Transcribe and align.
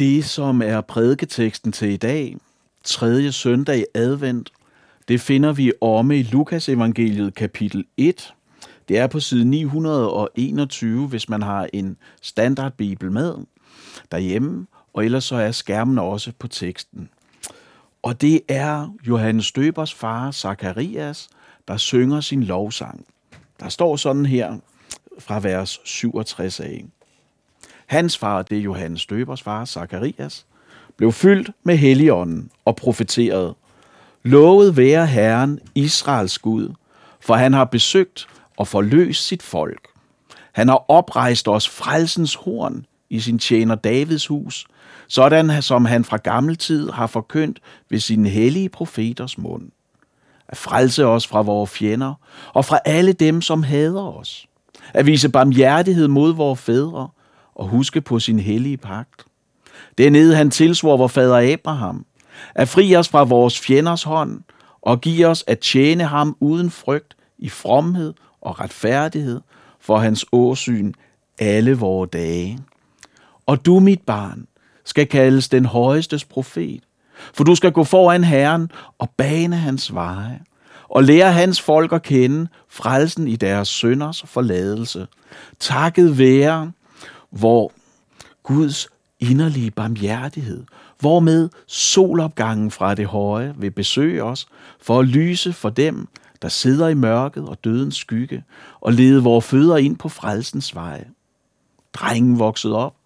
Det, 0.00 0.24
som 0.24 0.62
er 0.62 0.80
prædiketeksten 0.80 1.72
til 1.72 1.88
i 1.88 1.96
dag, 1.96 2.36
tredje 2.84 3.32
søndag 3.32 3.78
i 3.78 3.84
advent, 3.94 4.52
det 5.08 5.20
finder 5.20 5.52
vi 5.52 5.72
om 5.80 6.10
i 6.10 6.22
Lukas 6.22 6.68
evangeliet 6.68 7.34
kapitel 7.34 7.84
1. 7.96 8.34
Det 8.88 8.98
er 8.98 9.06
på 9.06 9.20
side 9.20 9.44
921, 9.44 11.08
hvis 11.08 11.28
man 11.28 11.42
har 11.42 11.68
en 11.72 11.96
standardbibel 12.22 13.12
med 13.12 13.34
derhjemme, 14.12 14.66
og 14.92 15.04
ellers 15.04 15.24
så 15.24 15.36
er 15.36 15.50
skærmen 15.50 15.98
også 15.98 16.32
på 16.38 16.48
teksten. 16.48 17.08
Og 18.02 18.20
det 18.20 18.40
er 18.48 18.94
Johannes 19.08 19.46
Støbers 19.46 19.94
far, 19.94 20.30
Zakarias, 20.30 21.28
der 21.68 21.76
synger 21.76 22.20
sin 22.20 22.42
lovsang. 22.42 23.06
Der 23.60 23.68
står 23.68 23.96
sådan 23.96 24.26
her 24.26 24.58
fra 25.18 25.40
vers 25.40 25.80
67 25.84 26.60
af. 26.60 26.84
Hans 27.90 28.18
far, 28.18 28.42
det 28.42 28.58
er 28.58 28.62
Johannes 28.62 29.06
Døbers 29.06 29.42
far, 29.42 29.64
Zakarias, 29.64 30.46
blev 30.96 31.12
fyldt 31.12 31.50
med 31.64 31.76
helligånden 31.76 32.50
og 32.64 32.76
profeterede. 32.76 33.54
Lovet 34.22 34.76
være 34.76 35.06
Herren, 35.06 35.58
Israels 35.74 36.38
Gud, 36.38 36.74
for 37.20 37.34
han 37.34 37.52
har 37.52 37.64
besøgt 37.64 38.28
og 38.56 38.68
forløst 38.68 39.26
sit 39.26 39.42
folk. 39.42 39.88
Han 40.52 40.68
har 40.68 40.84
oprejst 40.88 41.48
os 41.48 41.68
frelsens 41.68 42.34
horn 42.34 42.86
i 43.10 43.20
sin 43.20 43.38
tjener 43.38 43.74
Davids 43.74 44.26
hus, 44.26 44.66
sådan 45.08 45.62
som 45.62 45.84
han 45.84 46.04
fra 46.04 46.16
gammel 46.16 46.56
tid 46.56 46.90
har 46.90 47.06
forkyndt 47.06 47.60
ved 47.88 47.98
sine 47.98 48.28
hellige 48.28 48.68
profeters 48.68 49.38
mund. 49.38 49.70
At 50.48 50.56
frelse 50.56 51.06
os 51.06 51.26
fra 51.26 51.42
vores 51.42 51.70
fjender 51.70 52.14
og 52.54 52.64
fra 52.64 52.78
alle 52.84 53.12
dem, 53.12 53.42
som 53.42 53.62
hader 53.62 54.18
os. 54.18 54.46
At 54.94 55.06
vise 55.06 55.28
barmhjertighed 55.28 56.08
mod 56.08 56.34
vores 56.34 56.60
fædre 56.60 57.08
og 57.60 57.68
huske 57.68 58.00
på 58.00 58.18
sin 58.18 58.38
hellige 58.38 58.76
pagt. 58.76 59.24
Dernede 59.98 60.36
han 60.36 60.50
tilsvor 60.50 60.96
vor 60.96 61.06
fader 61.06 61.52
Abraham, 61.52 62.06
at 62.54 62.68
fri 62.68 62.96
os 62.96 63.08
fra 63.08 63.24
vores 63.24 63.60
fjenders 63.60 64.02
hånd 64.02 64.40
og 64.82 65.00
give 65.00 65.26
os 65.26 65.44
at 65.46 65.58
tjene 65.58 66.04
ham 66.04 66.36
uden 66.40 66.70
frygt 66.70 67.16
i 67.38 67.48
fromhed 67.48 68.14
og 68.40 68.60
retfærdighed 68.60 69.40
for 69.80 69.98
hans 69.98 70.24
åsyn 70.32 70.92
alle 71.38 71.78
vore 71.78 72.06
dage. 72.06 72.58
Og 73.46 73.66
du, 73.66 73.80
mit 73.80 74.02
barn, 74.06 74.46
skal 74.84 75.06
kaldes 75.06 75.48
den 75.48 75.66
højestes 75.66 76.24
profet, 76.24 76.82
for 77.34 77.44
du 77.44 77.54
skal 77.54 77.72
gå 77.72 77.84
foran 77.84 78.24
Herren 78.24 78.70
og 78.98 79.10
bane 79.16 79.56
hans 79.56 79.94
veje, 79.94 80.40
og 80.88 81.04
lære 81.04 81.32
hans 81.32 81.60
folk 81.60 81.92
at 81.92 82.02
kende 82.02 82.48
frelsen 82.68 83.28
i 83.28 83.36
deres 83.36 83.68
sønders 83.68 84.22
forladelse. 84.26 85.06
Takket 85.58 86.18
være 86.18 86.72
hvor 87.30 87.72
Guds 88.42 88.88
inderlige 89.20 89.70
barmhjertighed, 89.70 90.64
hvormed 90.98 91.48
solopgangen 91.66 92.70
fra 92.70 92.94
det 92.94 93.06
høje 93.06 93.54
vil 93.56 93.70
besøge 93.70 94.24
os, 94.24 94.46
for 94.80 95.00
at 95.00 95.06
lyse 95.06 95.52
for 95.52 95.70
dem, 95.70 96.08
der 96.42 96.48
sidder 96.48 96.88
i 96.88 96.94
mørket 96.94 97.48
og 97.48 97.64
dødens 97.64 97.96
skygge, 97.96 98.44
og 98.80 98.92
lede 98.92 99.22
vores 99.22 99.44
fødder 99.44 99.76
ind 99.76 99.96
på 99.96 100.08
frelsens 100.08 100.74
vej. 100.74 101.04
Drengen 101.92 102.38
voksede 102.38 102.76
op 102.76 102.96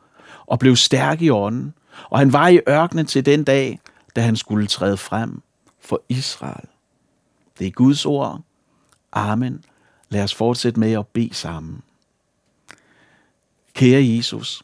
og 0.47 0.59
blev 0.59 0.77
stærk 0.77 1.23
i 1.23 1.31
ånden, 1.31 1.75
og 2.11 2.19
han 2.19 2.33
var 2.33 2.49
i 2.49 2.61
ørkenen 2.69 3.07
til 3.07 3.27
den 3.27 3.45
dag, 3.45 3.81
da 4.17 4.21
han 4.21 4.37
skulle 4.37 4.67
træde 4.67 4.97
frem 4.97 5.43
for 5.81 6.03
Israel. 6.09 6.69
Det 7.59 7.67
er 7.67 7.71
Guds 7.71 8.07
ord. 8.07 8.41
Amen. 9.13 9.65
Lad 10.09 10.25
os 10.25 10.35
fortsætte 10.35 10.81
med 10.81 10.93
at 10.93 11.07
bede 11.07 11.35
sammen. 11.35 11.83
Kære 13.75 14.17
Jesus, 14.17 14.63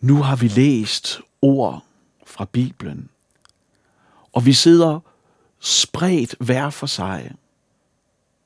nu 0.00 0.22
har 0.22 0.36
vi 0.36 0.48
læst 0.48 1.20
ord 1.42 1.84
fra 2.26 2.44
Bibelen, 2.44 3.08
og 4.32 4.46
vi 4.46 4.52
sidder 4.52 5.00
spredt 5.60 6.34
hver 6.40 6.70
for 6.70 6.86
sig. 6.86 7.34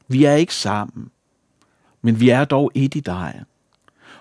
Vi 0.08 0.24
er 0.24 0.34
ikke 0.34 0.54
sammen, 0.54 1.10
men 2.02 2.20
vi 2.20 2.28
er 2.28 2.44
dog 2.44 2.70
et 2.74 2.94
i 2.94 3.00
dig. 3.00 3.44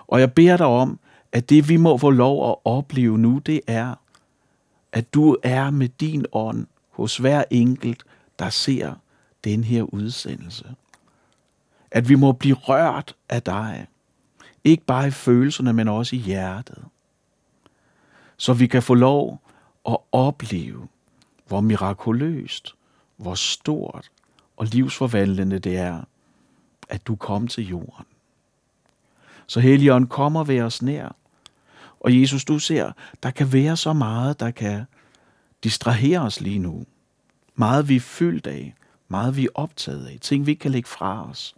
Og 0.06 0.20
jeg 0.20 0.34
beder 0.34 0.56
dig 0.56 0.66
om, 0.66 0.98
at 1.32 1.50
det 1.50 1.68
vi 1.68 1.76
må 1.76 1.98
få 1.98 2.10
lov 2.10 2.50
at 2.50 2.56
opleve 2.64 3.18
nu, 3.18 3.38
det 3.38 3.60
er, 3.66 3.94
at 4.92 5.14
du 5.14 5.36
er 5.42 5.70
med 5.70 5.88
din 5.88 6.26
ånd 6.32 6.66
hos 6.90 7.16
hver 7.16 7.44
enkelt, 7.50 8.04
der 8.38 8.50
ser 8.50 8.94
den 9.44 9.64
her 9.64 9.82
udsendelse. 9.82 10.74
At 11.90 12.08
vi 12.08 12.14
må 12.14 12.32
blive 12.32 12.56
rørt 12.56 13.16
af 13.28 13.42
dig. 13.42 13.86
Ikke 14.64 14.84
bare 14.84 15.08
i 15.08 15.10
følelserne, 15.10 15.72
men 15.72 15.88
også 15.88 16.16
i 16.16 16.18
hjertet. 16.18 16.84
Så 18.36 18.52
vi 18.52 18.66
kan 18.66 18.82
få 18.82 18.94
lov 18.94 19.42
at 19.88 19.96
opleve, 20.12 20.88
hvor 21.46 21.60
mirakuløst, 21.60 22.74
hvor 23.16 23.34
stort 23.34 24.10
og 24.56 24.66
livsforvandlende 24.66 25.58
det 25.58 25.76
er, 25.76 26.00
at 26.88 27.06
du 27.06 27.16
kom 27.16 27.48
til 27.48 27.68
jorden. 27.68 28.06
Så 29.46 29.60
Helligånd 29.60 30.08
kommer 30.08 30.44
ved 30.44 30.60
os 30.60 30.82
nær. 30.82 31.16
Og 32.00 32.20
Jesus, 32.20 32.44
du 32.44 32.58
ser, 32.58 32.92
der 33.22 33.30
kan 33.30 33.52
være 33.52 33.76
så 33.76 33.92
meget, 33.92 34.40
der 34.40 34.50
kan 34.50 34.84
distrahere 35.64 36.20
os 36.20 36.40
lige 36.40 36.58
nu. 36.58 36.84
Meget 37.54 37.88
vi 37.88 37.96
er 37.96 38.00
fyldt 38.00 38.46
af, 38.46 38.74
meget 39.08 39.36
vi 39.36 39.44
er 39.44 39.50
optaget 39.54 40.06
af, 40.06 40.18
ting 40.20 40.46
vi 40.46 40.50
ikke 40.50 40.60
kan 40.60 40.70
lægge 40.70 40.88
fra 40.88 41.30
os. 41.30 41.54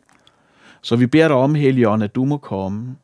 Så 0.82 0.96
vi 0.96 1.06
beder 1.06 1.28
dig 1.28 1.36
om, 1.36 1.54
Helligånd, 1.54 2.02
at 2.02 2.14
du 2.14 2.24
må 2.24 2.36
komme 2.36 2.96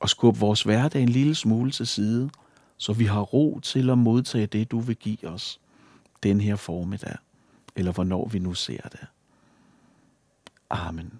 og 0.00 0.08
skubbe 0.08 0.40
vores 0.40 0.62
hverdag 0.62 1.02
en 1.02 1.08
lille 1.08 1.34
smule 1.34 1.70
til 1.70 1.86
side, 1.86 2.30
så 2.76 2.92
vi 2.92 3.04
har 3.04 3.20
ro 3.20 3.60
til 3.62 3.90
at 3.90 3.98
modtage 3.98 4.46
det, 4.46 4.70
du 4.70 4.80
vil 4.80 4.96
give 4.96 5.28
os 5.28 5.60
den 6.22 6.40
her 6.40 6.56
formiddag, 6.56 7.16
eller 7.76 7.92
hvornår 7.92 8.28
vi 8.28 8.38
nu 8.38 8.54
ser 8.54 8.82
det. 8.92 9.06
Amen. 10.70 11.12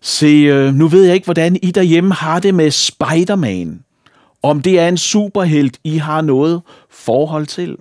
Se, 0.00 0.26
øh, 0.26 0.74
nu 0.74 0.88
ved 0.88 1.04
jeg 1.04 1.14
ikke, 1.14 1.24
hvordan 1.24 1.56
I 1.62 1.70
derhjemme 1.70 2.14
har 2.14 2.40
det 2.40 2.54
med 2.54 2.70
Spider-Man. 2.70 3.84
Om 4.42 4.62
det 4.62 4.78
er 4.78 4.88
en 4.88 4.96
superhelt, 4.96 5.80
I 5.84 5.96
har 5.96 6.20
noget 6.20 6.62
forhold 6.90 7.46
til. 7.46 7.76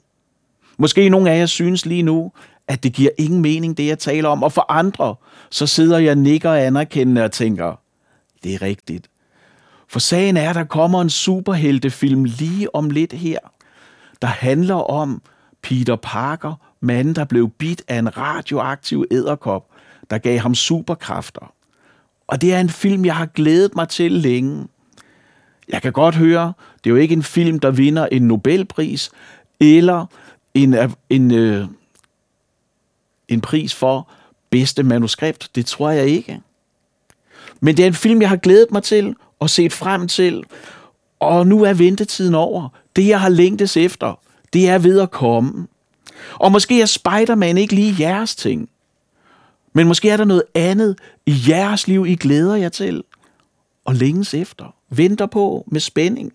Måske 0.77 1.09
nogle 1.09 1.31
af 1.31 1.39
jer 1.39 1.45
synes 1.45 1.85
lige 1.85 2.03
nu, 2.03 2.31
at 2.67 2.83
det 2.83 2.93
giver 2.93 3.09
ingen 3.17 3.41
mening, 3.41 3.77
det 3.77 3.87
jeg 3.87 3.99
taler 3.99 4.29
om, 4.29 4.43
og 4.43 4.51
for 4.51 4.71
andre, 4.71 5.15
så 5.49 5.67
sidder 5.67 5.97
jeg 5.97 6.15
nikker 6.15 6.51
anerkendende 6.51 7.23
og 7.23 7.31
tænker, 7.31 7.79
det 8.43 8.53
er 8.53 8.61
rigtigt. 8.61 9.09
For 9.87 9.99
sagen 9.99 10.37
er, 10.37 10.49
at 10.49 10.55
der 10.55 10.63
kommer 10.63 11.01
en 11.01 11.09
superheltefilm 11.09 12.23
lige 12.23 12.75
om 12.75 12.89
lidt 12.89 13.13
her, 13.13 13.39
der 14.21 14.27
handler 14.27 14.75
om 14.75 15.21
Peter 15.61 15.95
Parker, 15.95 16.53
manden, 16.81 17.15
der 17.15 17.23
blev 17.23 17.49
bidt 17.49 17.81
af 17.87 17.99
en 17.99 18.17
radioaktiv 18.17 19.05
æderkop, 19.11 19.67
der 20.09 20.17
gav 20.17 20.39
ham 20.39 20.55
superkræfter. 20.55 21.53
Og 22.27 22.41
det 22.41 22.53
er 22.53 22.59
en 22.59 22.69
film, 22.69 23.05
jeg 23.05 23.15
har 23.15 23.25
glædet 23.25 23.75
mig 23.75 23.89
til 23.89 24.11
længe. 24.11 24.67
Jeg 25.69 25.81
kan 25.81 25.91
godt 25.91 26.15
høre, 26.15 26.53
det 26.83 26.89
er 26.89 26.93
jo 26.93 26.95
ikke 26.95 27.13
en 27.13 27.23
film, 27.23 27.59
der 27.59 27.71
vinder 27.71 28.05
en 28.05 28.21
Nobelpris, 28.27 29.11
eller 29.59 30.05
en, 30.53 30.73
en, 31.09 31.31
en 31.31 31.69
en 33.27 33.41
pris 33.41 33.73
for 33.73 34.09
bedste 34.49 34.83
manuskript. 34.83 35.49
Det 35.55 35.65
tror 35.65 35.89
jeg 35.89 36.07
ikke. 36.07 36.41
Men 37.59 37.77
det 37.77 37.83
er 37.83 37.87
en 37.87 37.93
film, 37.93 38.21
jeg 38.21 38.29
har 38.29 38.35
glædet 38.35 38.71
mig 38.71 38.83
til 38.83 39.15
og 39.39 39.49
set 39.49 39.73
frem 39.73 40.07
til. 40.07 40.43
Og 41.19 41.47
nu 41.47 41.63
er 41.63 41.73
ventetiden 41.73 42.35
over. 42.35 42.69
Det, 42.95 43.07
jeg 43.07 43.21
har 43.21 43.29
længtes 43.29 43.77
efter, 43.77 44.19
det 44.53 44.69
er 44.69 44.77
ved 44.77 44.99
at 44.99 45.11
komme. 45.11 45.67
Og 46.33 46.51
måske 46.51 46.81
er 46.81 46.85
Spider-Man 46.85 47.57
ikke 47.57 47.75
lige 47.75 47.95
jeres 47.99 48.35
ting. 48.35 48.69
Men 49.73 49.87
måske 49.87 50.09
er 50.09 50.17
der 50.17 50.25
noget 50.25 50.43
andet 50.55 50.99
i 51.25 51.43
jeres 51.47 51.87
liv, 51.87 52.05
I 52.05 52.15
glæder 52.15 52.55
jer 52.55 52.69
til. 52.69 53.03
Og 53.85 53.95
længes 53.95 54.33
efter. 54.33 54.75
Venter 54.89 55.25
på 55.25 55.63
med 55.67 55.79
spænding. 55.79 56.31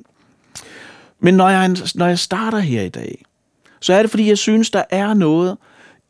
Men 1.21 1.35
når 1.35 1.49
jeg, 1.49 1.77
når 1.95 2.07
jeg 2.07 2.19
starter 2.19 2.59
her 2.59 2.83
i 2.83 2.89
dag, 2.89 3.25
så 3.81 3.95
er 3.95 4.03
det 4.03 4.11
fordi, 4.11 4.29
jeg 4.29 4.39
synes, 4.39 4.71
der 4.71 4.85
er 4.91 5.15
noget 5.15 5.57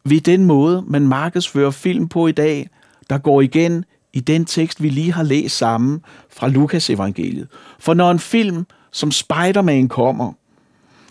ved 0.05 0.21
den 0.21 0.45
måde, 0.45 0.85
man 0.87 1.09
markedsfører 1.09 1.71
film 1.71 2.09
på 2.09 2.27
i 2.27 2.33
dag, 2.33 2.69
der 3.11 3.19
går 3.19 3.41
igen 3.41 3.85
i 4.13 4.21
den 4.21 4.45
tekst, 4.45 4.83
vi 4.83 4.89
lige 4.89 5.13
har 5.13 5.23
læst 5.23 5.57
sammen 5.57 6.01
fra 6.31 6.49
Lukas 6.49 6.91
evangeliet. 6.91 7.49
For 7.79 7.95
når 7.95 8.11
en 8.11 8.19
film 8.19 8.67
som 8.93 9.11
Spider-Man 9.11 9.89
kommer, 9.89 10.33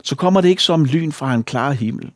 så 0.04 0.16
kommer 0.16 0.42
det 0.42 0.50
ikke 0.50 0.64
som 0.64 0.86
lyn 0.86 1.12
fra 1.12 1.34
en 1.34 1.44
klar 1.44 1.72
himmel. 1.72 2.12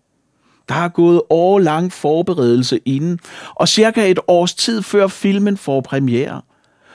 Der 0.68 0.74
har 0.74 0.90
gået 0.90 1.22
årlang 1.30 1.94
forberedelse 1.94 2.80
inden, 2.86 3.20
og 3.56 3.68
cirka 3.68 4.12
et 4.12 4.20
års 4.28 4.54
tid 4.54 4.82
før 4.82 5.08
filmen 5.08 5.58
får 5.58 5.82
premiere, 5.82 6.42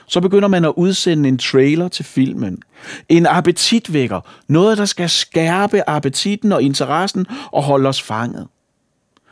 så 0.07 0.21
begynder 0.21 0.47
man 0.47 0.65
at 0.65 0.73
udsende 0.77 1.29
en 1.29 1.37
trailer 1.37 1.87
til 1.87 2.05
filmen. 2.05 2.61
En 3.09 3.25
appetitvækker. 3.25 4.21
Noget, 4.47 4.77
der 4.77 4.85
skal 4.85 5.09
skærpe 5.09 5.89
appetitten 5.89 6.51
og 6.51 6.61
interessen 6.63 7.25
og 7.51 7.63
holde 7.63 7.89
os 7.89 8.01
fanget. 8.01 8.47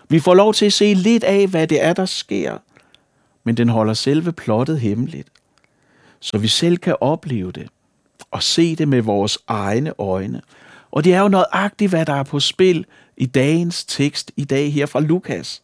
Vi 0.09 0.19
får 0.19 0.33
lov 0.33 0.54
til 0.54 0.65
at 0.65 0.74
se 0.74 0.94
lidt 0.94 1.24
af, 1.24 1.48
hvad 1.48 1.68
det 1.68 1.83
er, 1.83 1.94
der 1.94 2.06
sker 2.06 2.57
men 3.48 3.57
den 3.57 3.69
holder 3.69 3.94
selve 3.94 4.33
plottet 4.33 4.80
hemmeligt, 4.80 5.30
så 6.19 6.38
vi 6.38 6.48
selv 6.48 6.77
kan 6.77 6.95
opleve 7.01 7.51
det 7.51 7.68
og 8.31 8.44
se 8.44 8.75
det 8.75 8.88
med 8.88 9.01
vores 9.01 9.38
egne 9.48 9.94
øjne. 10.00 10.42
Og 10.92 11.04
det 11.04 11.13
er 11.13 11.21
jo 11.21 11.27
nøjagtigt, 11.27 11.89
hvad 11.89 12.06
der 12.06 12.13
er 12.13 12.24
på 12.24 12.39
spil 12.39 12.86
i 13.18 13.25
dagens 13.25 13.86
tekst 13.86 14.31
i 14.38 14.44
dag 14.44 14.74
her 14.74 14.86
fra 14.86 15.00
Lukas. 15.00 15.62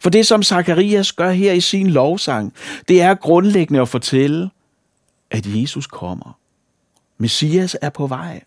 For 0.00 0.10
det, 0.10 0.26
som 0.26 0.42
Zakarias 0.42 1.12
gør 1.12 1.30
her 1.30 1.52
i 1.52 1.60
sin 1.60 1.90
lovsang, 1.90 2.52
det 2.88 3.02
er 3.02 3.14
grundlæggende 3.14 3.80
at 3.80 3.88
fortælle, 3.88 4.50
at 5.30 5.46
Jesus 5.46 5.86
kommer. 5.86 6.38
Messias 7.18 7.76
er 7.82 7.90
på 7.90 8.06
vej. 8.06 8.42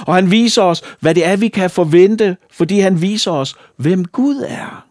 Og 0.00 0.14
han 0.14 0.30
viser 0.30 0.62
os, 0.62 0.82
hvad 1.00 1.14
det 1.14 1.26
er, 1.26 1.36
vi 1.36 1.48
kan 1.48 1.70
forvente, 1.70 2.36
fordi 2.50 2.78
han 2.78 3.02
viser 3.02 3.30
os, 3.30 3.56
hvem 3.76 4.04
Gud 4.04 4.44
er. 4.48 4.86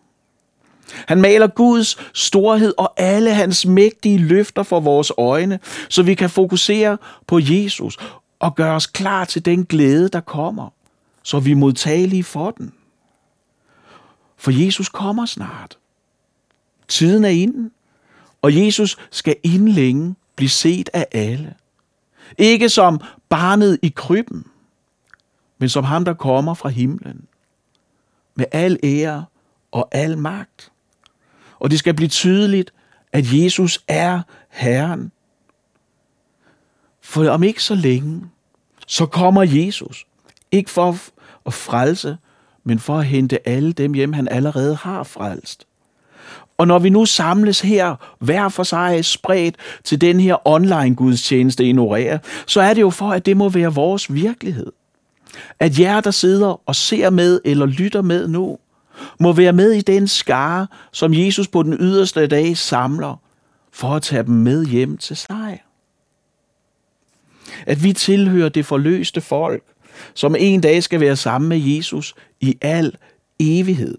Han 1.07 1.21
maler 1.21 1.47
Guds 1.47 1.97
storhed 2.13 2.73
og 2.77 2.93
alle 2.97 3.33
hans 3.33 3.65
mægtige 3.65 4.17
løfter 4.17 4.63
for 4.63 4.79
vores 4.79 5.11
øjne, 5.17 5.59
så 5.89 6.03
vi 6.03 6.15
kan 6.15 6.29
fokusere 6.29 6.97
på 7.27 7.39
Jesus 7.41 7.97
og 8.39 8.55
gøre 8.55 8.75
os 8.75 8.87
klar 8.87 9.25
til 9.25 9.45
den 9.45 9.65
glæde, 9.65 10.09
der 10.09 10.19
kommer, 10.19 10.69
så 11.23 11.39
vi 11.39 11.51
er 11.51 11.55
modtagelige 11.55 12.23
for 12.23 12.51
den. 12.51 12.73
For 14.37 14.51
Jesus 14.65 14.89
kommer 14.89 15.25
snart. 15.25 15.77
Tiden 16.87 17.25
er 17.25 17.29
inden, 17.29 17.71
og 18.41 18.65
Jesus 18.65 18.97
skal 19.11 19.35
inden 19.43 19.67
længe 19.67 20.15
blive 20.35 20.49
set 20.49 20.89
af 20.93 21.07
alle. 21.11 21.53
Ikke 22.37 22.69
som 22.69 23.01
barnet 23.29 23.79
i 23.81 23.93
krybben, 23.95 24.45
men 25.63 25.69
som 25.69 25.83
ham, 25.83 26.05
der 26.05 26.13
kommer 26.13 26.53
fra 26.53 26.69
himlen. 26.69 27.25
Med 28.35 28.45
al 28.51 28.79
ære 28.83 29.25
og 29.71 29.87
al 29.91 30.17
magt. 30.17 30.71
Og 31.59 31.71
det 31.71 31.79
skal 31.79 31.93
blive 31.93 32.09
tydeligt, 32.09 32.73
at 33.11 33.25
Jesus 33.33 33.83
er 33.87 34.21
Herren. 34.49 35.11
For 37.01 37.29
om 37.29 37.43
ikke 37.43 37.63
så 37.63 37.75
længe, 37.75 38.25
så 38.87 39.05
kommer 39.05 39.43
Jesus. 39.43 40.05
Ikke 40.51 40.69
for 40.69 40.97
at 41.45 41.53
frelse, 41.53 42.17
men 42.63 42.79
for 42.79 42.97
at 42.97 43.05
hente 43.05 43.47
alle 43.47 43.73
dem 43.73 43.93
hjem, 43.93 44.13
han 44.13 44.27
allerede 44.27 44.75
har 44.75 45.03
frelst. 45.03 45.67
Og 46.57 46.67
når 46.67 46.79
vi 46.79 46.89
nu 46.89 47.05
samles 47.05 47.61
her, 47.61 47.95
hver 48.19 48.49
for 48.49 48.63
sig 48.63 49.05
spredt 49.05 49.55
til 49.83 50.01
den 50.01 50.19
her 50.19 50.47
online 50.47 50.95
gudstjeneste 50.95 51.65
ignorerer, 51.65 52.17
så 52.47 52.61
er 52.61 52.73
det 52.73 52.81
jo 52.81 52.89
for, 52.89 53.11
at 53.11 53.25
det 53.25 53.37
må 53.37 53.49
være 53.49 53.73
vores 53.73 54.13
virkelighed. 54.13 54.71
At 55.59 55.79
jer, 55.79 56.01
der 56.01 56.11
sidder 56.11 56.61
og 56.65 56.75
ser 56.75 57.09
med 57.09 57.41
eller 57.45 57.65
lytter 57.65 58.01
med 58.01 58.27
nu, 58.27 58.57
må 59.19 59.33
være 59.33 59.53
med 59.53 59.71
i 59.71 59.81
den 59.81 60.07
skare, 60.07 60.67
som 60.91 61.13
Jesus 61.13 61.47
på 61.47 61.63
den 61.63 61.73
yderste 61.79 62.27
dag 62.27 62.57
samler, 62.57 63.21
for 63.71 63.87
at 63.87 64.01
tage 64.01 64.23
dem 64.23 64.35
med 64.35 64.65
hjem 64.65 64.97
til 64.97 65.17
sig. 65.17 65.63
At 67.65 67.83
vi 67.83 67.93
tilhører 67.93 68.49
det 68.49 68.65
forløste 68.65 69.21
folk, 69.21 69.63
som 70.13 70.35
en 70.39 70.61
dag 70.61 70.83
skal 70.83 70.99
være 70.99 71.15
sammen 71.15 71.49
med 71.49 71.57
Jesus 71.57 72.15
i 72.41 72.57
al 72.61 72.95
evighed. 73.39 73.97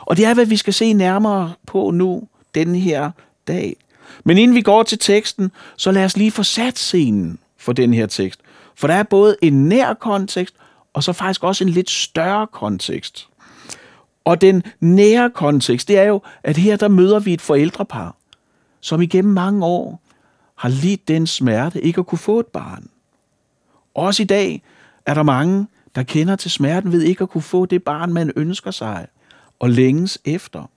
Og 0.00 0.16
det 0.16 0.24
er, 0.24 0.34
hvad 0.34 0.46
vi 0.46 0.56
skal 0.56 0.74
se 0.74 0.92
nærmere 0.92 1.52
på 1.66 1.90
nu, 1.90 2.28
den 2.54 2.74
her 2.74 3.10
dag. 3.48 3.76
Men 4.24 4.38
inden 4.38 4.54
vi 4.54 4.62
går 4.62 4.82
til 4.82 4.98
teksten, 4.98 5.50
så 5.76 5.92
lad 5.92 6.04
os 6.04 6.16
lige 6.16 6.30
få 6.30 6.42
sat 6.42 6.78
scenen 6.78 7.38
for 7.58 7.72
den 7.72 7.94
her 7.94 8.06
tekst. 8.06 8.40
For 8.74 8.86
der 8.86 8.94
er 8.94 9.02
både 9.02 9.36
en 9.42 9.68
nær 9.68 9.94
kontekst, 9.94 10.54
og 10.96 11.02
så 11.02 11.12
faktisk 11.12 11.44
også 11.44 11.64
en 11.64 11.70
lidt 11.70 11.90
større 11.90 12.46
kontekst. 12.46 13.28
Og 14.24 14.40
den 14.40 14.62
nære 14.80 15.30
kontekst, 15.30 15.88
det 15.88 15.98
er 15.98 16.02
jo, 16.02 16.22
at 16.42 16.56
her 16.56 16.76
der 16.76 16.88
møder 16.88 17.18
vi 17.18 17.32
et 17.32 17.40
forældrepar, 17.40 18.16
som 18.80 19.02
igennem 19.02 19.34
mange 19.34 19.66
år 19.66 20.02
har 20.54 20.68
lidt 20.68 21.08
den 21.08 21.26
smerte 21.26 21.80
ikke 21.80 21.98
at 21.98 22.06
kunne 22.06 22.18
få 22.18 22.40
et 22.40 22.46
barn. 22.46 22.88
Også 23.94 24.22
i 24.22 24.26
dag 24.26 24.62
er 25.06 25.14
der 25.14 25.22
mange, 25.22 25.66
der 25.94 26.02
kender 26.02 26.36
til 26.36 26.50
smerten 26.50 26.92
ved 26.92 27.02
ikke 27.02 27.22
at 27.22 27.28
kunne 27.30 27.42
få 27.42 27.66
det 27.66 27.84
barn, 27.84 28.12
man 28.12 28.32
ønsker 28.36 28.70
sig 28.70 29.06
og 29.58 29.70
længes 29.70 30.18
efter. 30.24 30.70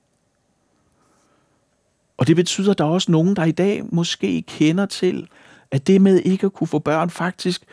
Og 2.18 2.28
det 2.28 2.36
betyder, 2.36 2.72
at 2.72 2.78
der 2.78 2.84
er 2.86 2.90
også 2.90 3.12
nogen, 3.12 3.36
der 3.36 3.44
i 3.44 3.52
dag 3.52 3.84
måske 3.92 4.42
kender 4.42 4.86
til, 4.86 5.28
at 5.72 5.88
det 5.88 6.02
med 6.02 6.20
ikke 6.20 6.46
at 6.46 6.54
kunne 6.54 6.68
få 6.68 6.80
børn 6.80 7.10
faktisk 7.10 7.66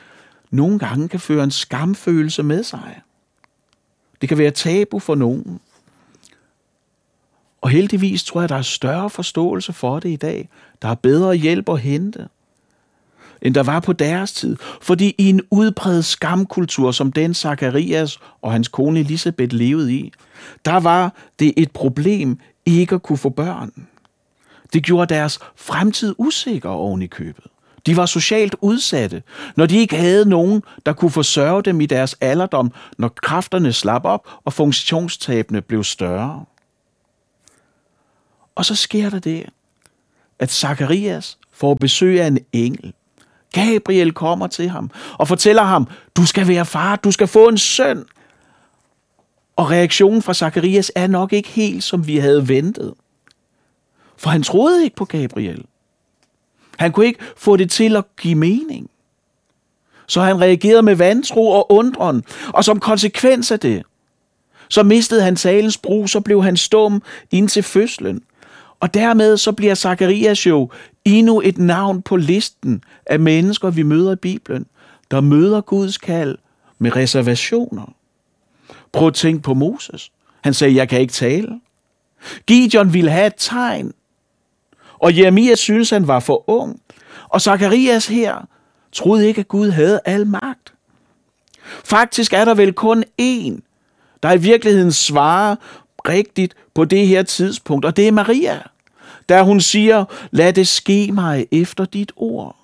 nogle 0.51 0.79
gange 0.79 1.09
kan 1.09 1.21
føre 1.21 1.45
en 1.45 1.51
skamfølelse 1.51 2.43
med 2.43 2.63
sig. 2.63 3.01
Det 4.21 4.29
kan 4.29 4.39
være 4.39 4.51
tabu 4.51 4.99
for 4.99 5.15
nogen. 5.15 5.61
Og 7.61 7.71
heldigvis 7.71 8.25
tror 8.25 8.41
jeg, 8.41 8.49
der 8.49 8.57
er 8.57 8.63
større 8.63 9.11
forståelse 9.11 9.73
for 9.73 10.01
det 10.01 10.09
i 10.09 10.17
dag. 10.17 10.49
Der 10.83 10.89
er 10.89 10.95
bedre 10.95 11.35
hjælp 11.35 11.69
at 11.69 11.81
hente, 11.81 12.29
end 13.43 13.55
der 13.55 13.63
var 13.63 13.81
på 13.81 13.93
deres 13.93 14.33
tid. 14.33 14.57
Fordi 14.81 15.15
i 15.19 15.29
en 15.29 15.41
udbredt 15.51 16.05
skamkultur, 16.05 16.93
som 16.93 17.13
den 17.13 17.35
Zacharias 17.35 18.19
og 18.43 18.53
hans 18.53 18.69
kone 18.69 19.01
Elisabeth 19.01 19.55
levede 19.55 19.93
i, 19.95 20.13
der 20.65 20.81
var 20.81 21.15
det 21.39 21.55
et 21.57 21.71
problem 21.71 22.39
ikke 22.67 22.95
at 22.95 23.03
kunne 23.03 23.19
få 23.19 23.29
børn. 23.29 23.87
Det 24.73 24.83
gjorde 24.83 25.15
deres 25.15 25.39
fremtid 25.57 26.15
usikker 26.19 26.69
oven 26.69 27.03
i 27.03 27.07
købet. 27.07 27.45
De 27.87 27.97
var 27.97 28.07
socialt 28.07 28.57
udsatte, 28.61 29.23
når 29.57 29.67
de 29.67 29.77
ikke 29.77 29.97
havde 29.97 30.29
nogen, 30.29 30.63
der 30.87 30.93
kunne 30.93 31.11
forsørge 31.11 31.63
dem 31.63 31.81
i 31.81 31.87
deres 31.87 32.17
alderdom, 32.21 32.73
når 32.99 33.09
kræfterne 33.09 33.73
slap 33.73 34.05
op 34.05 34.29
og 34.45 34.53
funktionstabene 34.53 35.63
blev 35.63 35.85
større. 35.85 36.45
Og 38.55 38.65
så 38.65 38.75
sker 38.75 39.11
der 39.11 39.19
det, 39.19 39.47
at 40.39 40.51
Zakarias 40.51 41.39
får 41.53 41.75
besøg 41.75 42.21
af 42.21 42.27
en 42.27 42.39
engel. 42.53 42.93
Gabriel 43.53 44.13
kommer 44.13 44.47
til 44.47 44.69
ham 44.69 44.91
og 45.19 45.29
fortæller 45.29 45.63
ham, 45.63 45.89
du 46.17 46.27
skal 46.27 46.49
være 46.49 46.67
far, 46.67 46.97
du 46.97 47.11
skal 47.11 47.27
få 47.27 47.49
en 47.49 47.59
søn. 47.59 48.05
Og 49.57 49.71
reaktionen 49.71 50.23
fra 50.23 50.35
Zakarias 50.35 50.93
er 50.95 51.07
nok 51.07 51.33
ikke 51.33 51.49
helt, 51.49 51.85
som 51.85 52.07
vi 52.07 52.17
havde 52.17 52.49
ventet. 52.49 52.95
For 54.17 54.31
han 54.31 54.43
troede 54.43 54.85
ikke 54.85 54.97
på 54.97 55.05
Gabriel. 55.05 55.65
Han 56.79 56.93
kunne 56.93 57.07
ikke 57.07 57.25
få 57.37 57.57
det 57.57 57.71
til 57.71 57.97
at 57.97 58.05
give 58.21 58.35
mening. 58.35 58.91
Så 60.07 60.21
han 60.21 60.41
reagerede 60.41 60.83
med 60.83 60.95
vantro 60.95 61.51
og 61.51 61.73
undren, 61.73 62.25
og 62.49 62.65
som 62.65 62.81
konsekvens 62.81 63.51
af 63.51 63.61
det, 63.61 63.83
så 64.69 64.83
mistede 64.83 65.23
han 65.23 65.37
salens 65.37 65.79
brug, 65.79 66.09
så 66.09 66.21
blev 66.21 66.43
han 66.43 66.57
stum 66.57 67.03
indtil 67.31 67.63
fødslen. 67.63 68.23
Og 68.81 68.95
dermed 68.95 69.37
så 69.37 69.53
bliver 69.53 69.75
Zacharias 69.75 70.47
jo 70.47 70.71
endnu 71.05 71.41
et 71.45 71.59
navn 71.59 72.03
på 72.03 72.17
listen 72.17 72.83
af 73.07 73.21
mennesker, 73.21 73.71
vi 73.71 73.83
møder 73.83 74.13
i 74.13 74.17
Bibelen, 74.17 74.67
der 75.11 75.21
møder 75.21 75.61
Guds 75.61 75.99
kald 75.99 76.39
med 76.79 76.97
reservationer. 76.97 77.95
Prøv 78.93 79.09
at 79.09 79.15
tænke 79.15 79.43
på 79.43 79.55
Moses. 79.55 80.13
Han 80.41 80.55
sagde, 80.55 80.75
jeg 80.75 80.89
kan 80.89 81.01
ikke 81.01 81.13
tale. 81.13 81.61
Gideon 82.47 82.93
ville 82.93 83.11
have 83.11 83.27
et 83.27 83.35
tegn. 83.37 83.93
Og 84.99 85.19
Jeremias 85.19 85.59
synes, 85.59 85.91
han 85.91 86.09
var 86.09 86.21
for 86.21 86.51
ung. 86.51 86.81
Og 87.29 87.41
Zakarias 87.41 88.07
her 88.07 88.49
troede 88.93 89.29
ikke, 89.29 89.41
at 89.41 89.49
Gud 89.49 89.71
havde 89.71 90.01
al 90.05 90.27
magt. 90.27 90.75
Faktisk 91.85 92.33
er 92.33 92.45
der 92.45 92.55
vel 92.55 92.73
kun 92.73 93.05
én, 93.23 93.61
der 94.23 94.33
i 94.33 94.41
virkeligheden 94.41 94.93
svarer 94.93 95.57
rigtigt 96.09 96.55
på 96.75 96.85
det 96.85 97.07
her 97.07 97.23
tidspunkt, 97.23 97.85
og 97.85 97.97
det 97.97 98.09
er 98.09 98.13
Maria, 98.13 98.63
der 99.29 99.43
hun 99.43 99.61
siger, 99.61 100.05
lad 100.31 100.53
det 100.53 100.69
ske 100.69 101.11
mig 101.13 101.47
efter 101.53 101.85
dit 101.85 102.13
ord. 102.17 102.57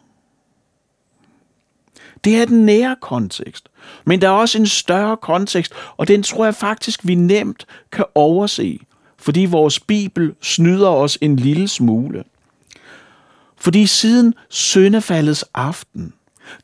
Det 2.24 2.36
er 2.36 2.44
den 2.44 2.66
nære 2.66 2.96
kontekst. 3.00 3.68
Men 4.04 4.20
der 4.20 4.28
er 4.28 4.32
også 4.32 4.58
en 4.58 4.66
større 4.66 5.16
kontekst, 5.16 5.72
og 5.96 6.08
den 6.08 6.22
tror 6.22 6.44
jeg 6.44 6.54
faktisk, 6.54 7.00
vi 7.06 7.14
nemt 7.14 7.66
kan 7.92 8.04
overse, 8.14 8.78
fordi 9.22 9.44
vores 9.44 9.80
Bibel 9.80 10.34
snyder 10.40 10.88
os 10.88 11.18
en 11.20 11.36
lille 11.36 11.68
smule. 11.68 12.24
Fordi 13.56 13.86
siden 13.86 14.34
søndefaldets 14.48 15.44
aften, 15.54 16.12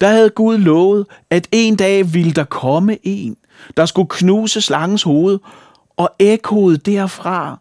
der 0.00 0.08
havde 0.08 0.30
Gud 0.30 0.58
lovet, 0.58 1.06
at 1.30 1.48
en 1.52 1.76
dag 1.76 2.14
ville 2.14 2.32
der 2.32 2.44
komme 2.44 2.98
en, 3.02 3.36
der 3.76 3.86
skulle 3.86 4.08
knuse 4.08 4.60
slangens 4.60 5.02
hoved, 5.02 5.38
og 5.96 6.10
ekkoet 6.18 6.86
derfra, 6.86 7.58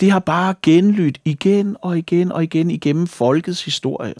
det 0.00 0.10
har 0.10 0.18
bare 0.18 0.54
genlydt 0.62 1.20
igen 1.24 1.76
og 1.82 1.98
igen 1.98 2.32
og 2.32 2.42
igen 2.42 2.70
igennem 2.70 3.06
folkets 3.06 3.64
historie. 3.64 4.14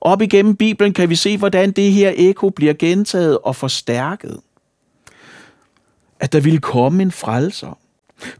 Op 0.00 0.22
igennem 0.22 0.56
Bibelen 0.56 0.92
kan 0.92 1.10
vi 1.10 1.16
se, 1.16 1.38
hvordan 1.38 1.70
det 1.70 1.92
her 1.92 2.12
ekko 2.16 2.50
bliver 2.50 2.74
gentaget 2.74 3.38
og 3.38 3.56
forstærket. 3.56 4.40
At 6.20 6.32
der 6.32 6.40
ville 6.40 6.60
komme 6.60 7.02
en 7.02 7.12
frelser. 7.12 7.78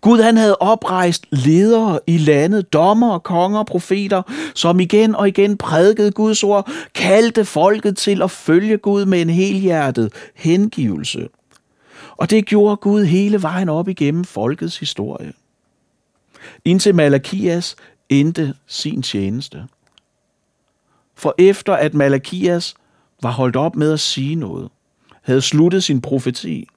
Gud 0.01 0.23
han 0.23 0.37
havde 0.37 0.57
oprejst 0.57 1.27
ledere 1.31 2.01
i 2.07 2.19
landet, 2.19 2.73
dommer, 2.73 3.19
konger, 3.19 3.63
profeter, 3.63 4.23
som 4.55 4.81
igen 4.81 5.15
og 5.15 5.29
igen 5.29 5.57
prædikede 5.57 6.11
Guds 6.11 6.43
ord, 6.43 6.71
kaldte 6.95 7.45
folket 7.45 7.97
til 7.97 8.23
at 8.23 8.31
følge 8.31 8.79
Gud 8.79 9.05
med 9.05 9.23
en 9.23 9.31
helhjertet 9.31 10.13
hengivelse. 10.35 11.29
Og 12.17 12.31
det 12.31 12.47
gjorde 12.47 12.77
Gud 12.77 13.05
hele 13.05 13.43
vejen 13.43 13.69
op 13.69 13.89
igennem 13.89 14.25
folkets 14.25 14.79
historie. 14.79 15.33
Indtil 16.65 16.95
Malakias 16.95 17.77
endte 18.09 18.55
sin 18.67 19.03
tjeneste. 19.03 19.65
For 21.15 21.35
efter 21.39 21.73
at 21.73 21.95
Malakias 21.95 22.75
var 23.23 23.31
holdt 23.31 23.57
op 23.57 23.77
med 23.77 23.93
at 23.93 24.01
sige 24.01 24.35
noget, 24.35 24.69
havde 25.23 25.43
sluttet 25.43 25.85
sin 25.85 26.01
profeti, 26.01 26.69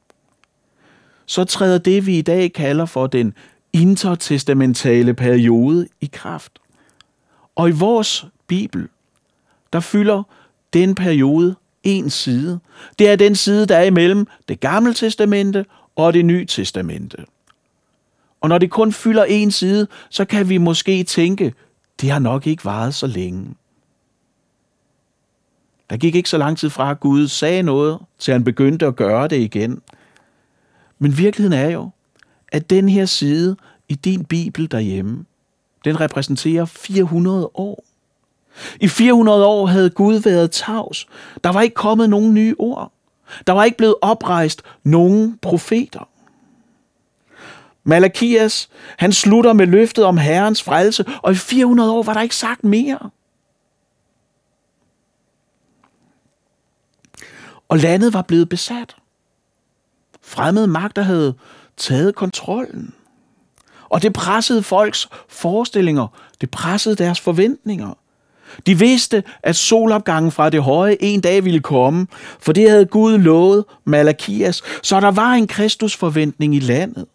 så 1.30 1.44
træder 1.44 1.78
det, 1.78 2.06
vi 2.06 2.18
i 2.18 2.22
dag 2.22 2.54
kalder 2.54 2.86
for 2.86 3.08
den 3.08 3.34
intertestamentale 3.74 5.14
periode 5.14 5.88
i 6.02 6.10
kraft. 6.14 6.60
Og 7.56 7.70
i 7.70 7.72
vores 7.72 8.26
Bibel, 8.48 8.88
der 9.74 9.80
fylder 9.80 10.24
den 10.74 10.96
periode 10.96 11.56
en 11.84 12.10
side. 12.10 12.60
Det 13.00 13.10
er 13.10 13.16
den 13.16 13.36
side, 13.36 13.66
der 13.66 13.78
er 13.78 13.84
imellem 13.84 14.28
det 14.48 14.60
gamle 14.60 14.94
testamente 14.94 15.66
og 15.96 16.14
det 16.14 16.26
nye 16.26 16.46
testamente. 16.46 17.18
Og 18.42 18.50
når 18.50 18.58
det 18.58 18.72
kun 18.72 18.94
fylder 18.94 19.24
en 19.24 19.52
side, 19.52 19.88
så 20.10 20.26
kan 20.26 20.50
vi 20.50 20.58
måske 20.58 21.04
tænke, 21.04 21.54
det 22.02 22.12
har 22.12 22.20
nok 22.20 22.48
ikke 22.48 22.66
varet 22.66 22.96
så 22.96 23.08
længe. 23.08 23.56
Der 25.90 25.98
gik 25.98 26.16
ikke 26.16 26.30
så 26.30 26.38
lang 26.38 26.58
tid 26.58 26.70
fra, 26.70 26.92
at 26.92 27.00
Gud 27.00 27.28
sagde 27.28 27.64
noget, 27.64 28.00
til 28.20 28.32
han 28.32 28.44
begyndte 28.44 28.86
at 28.86 28.96
gøre 28.96 29.28
det 29.28 29.40
igen. 29.40 29.82
Men 31.00 31.18
virkeligheden 31.18 31.60
er 31.60 31.70
jo, 31.70 31.90
at 32.52 32.70
den 32.70 32.90
her 32.90 33.06
side 33.06 33.56
i 33.90 33.96
din 33.96 34.26
Bibel 34.26 34.72
derhjemme, 34.72 35.26
den 35.86 36.00
repræsenterer 36.00 36.66
400 36.66 37.50
år. 37.54 37.84
I 38.80 38.88
400 38.88 39.46
år 39.46 39.66
havde 39.66 39.90
Gud 39.90 40.16
været 40.16 40.52
tavs. 40.52 41.08
Der 41.44 41.50
var 41.50 41.62
ikke 41.62 41.76
kommet 41.76 42.10
nogen 42.10 42.34
nye 42.34 42.56
ord. 42.60 42.92
Der 43.48 43.54
var 43.54 43.64
ikke 43.64 43.78
blevet 43.78 43.96
oprejst 44.02 44.62
nogen 44.84 45.38
profeter. 45.42 46.10
Malakias, 47.84 48.70
han 48.98 49.14
slutter 49.14 49.54
med 49.54 49.68
løftet 49.68 50.06
om 50.06 50.18
Herrens 50.18 50.64
frelse, 50.64 51.06
og 51.22 51.32
i 51.32 51.36
400 51.36 51.92
år 51.92 52.04
var 52.04 52.14
der 52.14 52.22
ikke 52.22 52.36
sagt 52.36 52.64
mere. 52.64 53.10
Og 57.68 57.78
landet 57.78 58.14
var 58.14 58.22
blevet 58.22 58.50
besat. 58.50 58.96
Fremmede 60.30 60.68
magter 60.68 61.02
havde 61.02 61.34
taget 61.78 62.16
kontrollen. 62.16 62.94
Og 63.90 64.02
det 64.02 64.14
pressede 64.14 64.64
folks 64.64 65.10
forestillinger. 65.30 66.08
Det 66.42 66.52
pressede 66.52 66.96
deres 66.96 67.20
forventninger. 67.20 67.98
De 68.66 68.80
vidste, 68.80 69.24
at 69.44 69.56
solopgangen 69.56 70.32
fra 70.32 70.50
det 70.50 70.64
høje 70.64 70.98
en 71.00 71.22
dag 71.22 71.46
ville 71.46 71.60
komme, 71.60 72.08
for 72.40 72.54
det 72.54 72.70
havde 72.70 72.86
Gud 72.86 73.18
lovet 73.18 73.66
Malakias, 73.86 74.62
så 74.84 75.00
der 75.00 75.12
var 75.12 75.32
en 75.32 75.48
Kristusforventning 75.48 76.56
i 76.56 76.60
landet. 76.60 77.06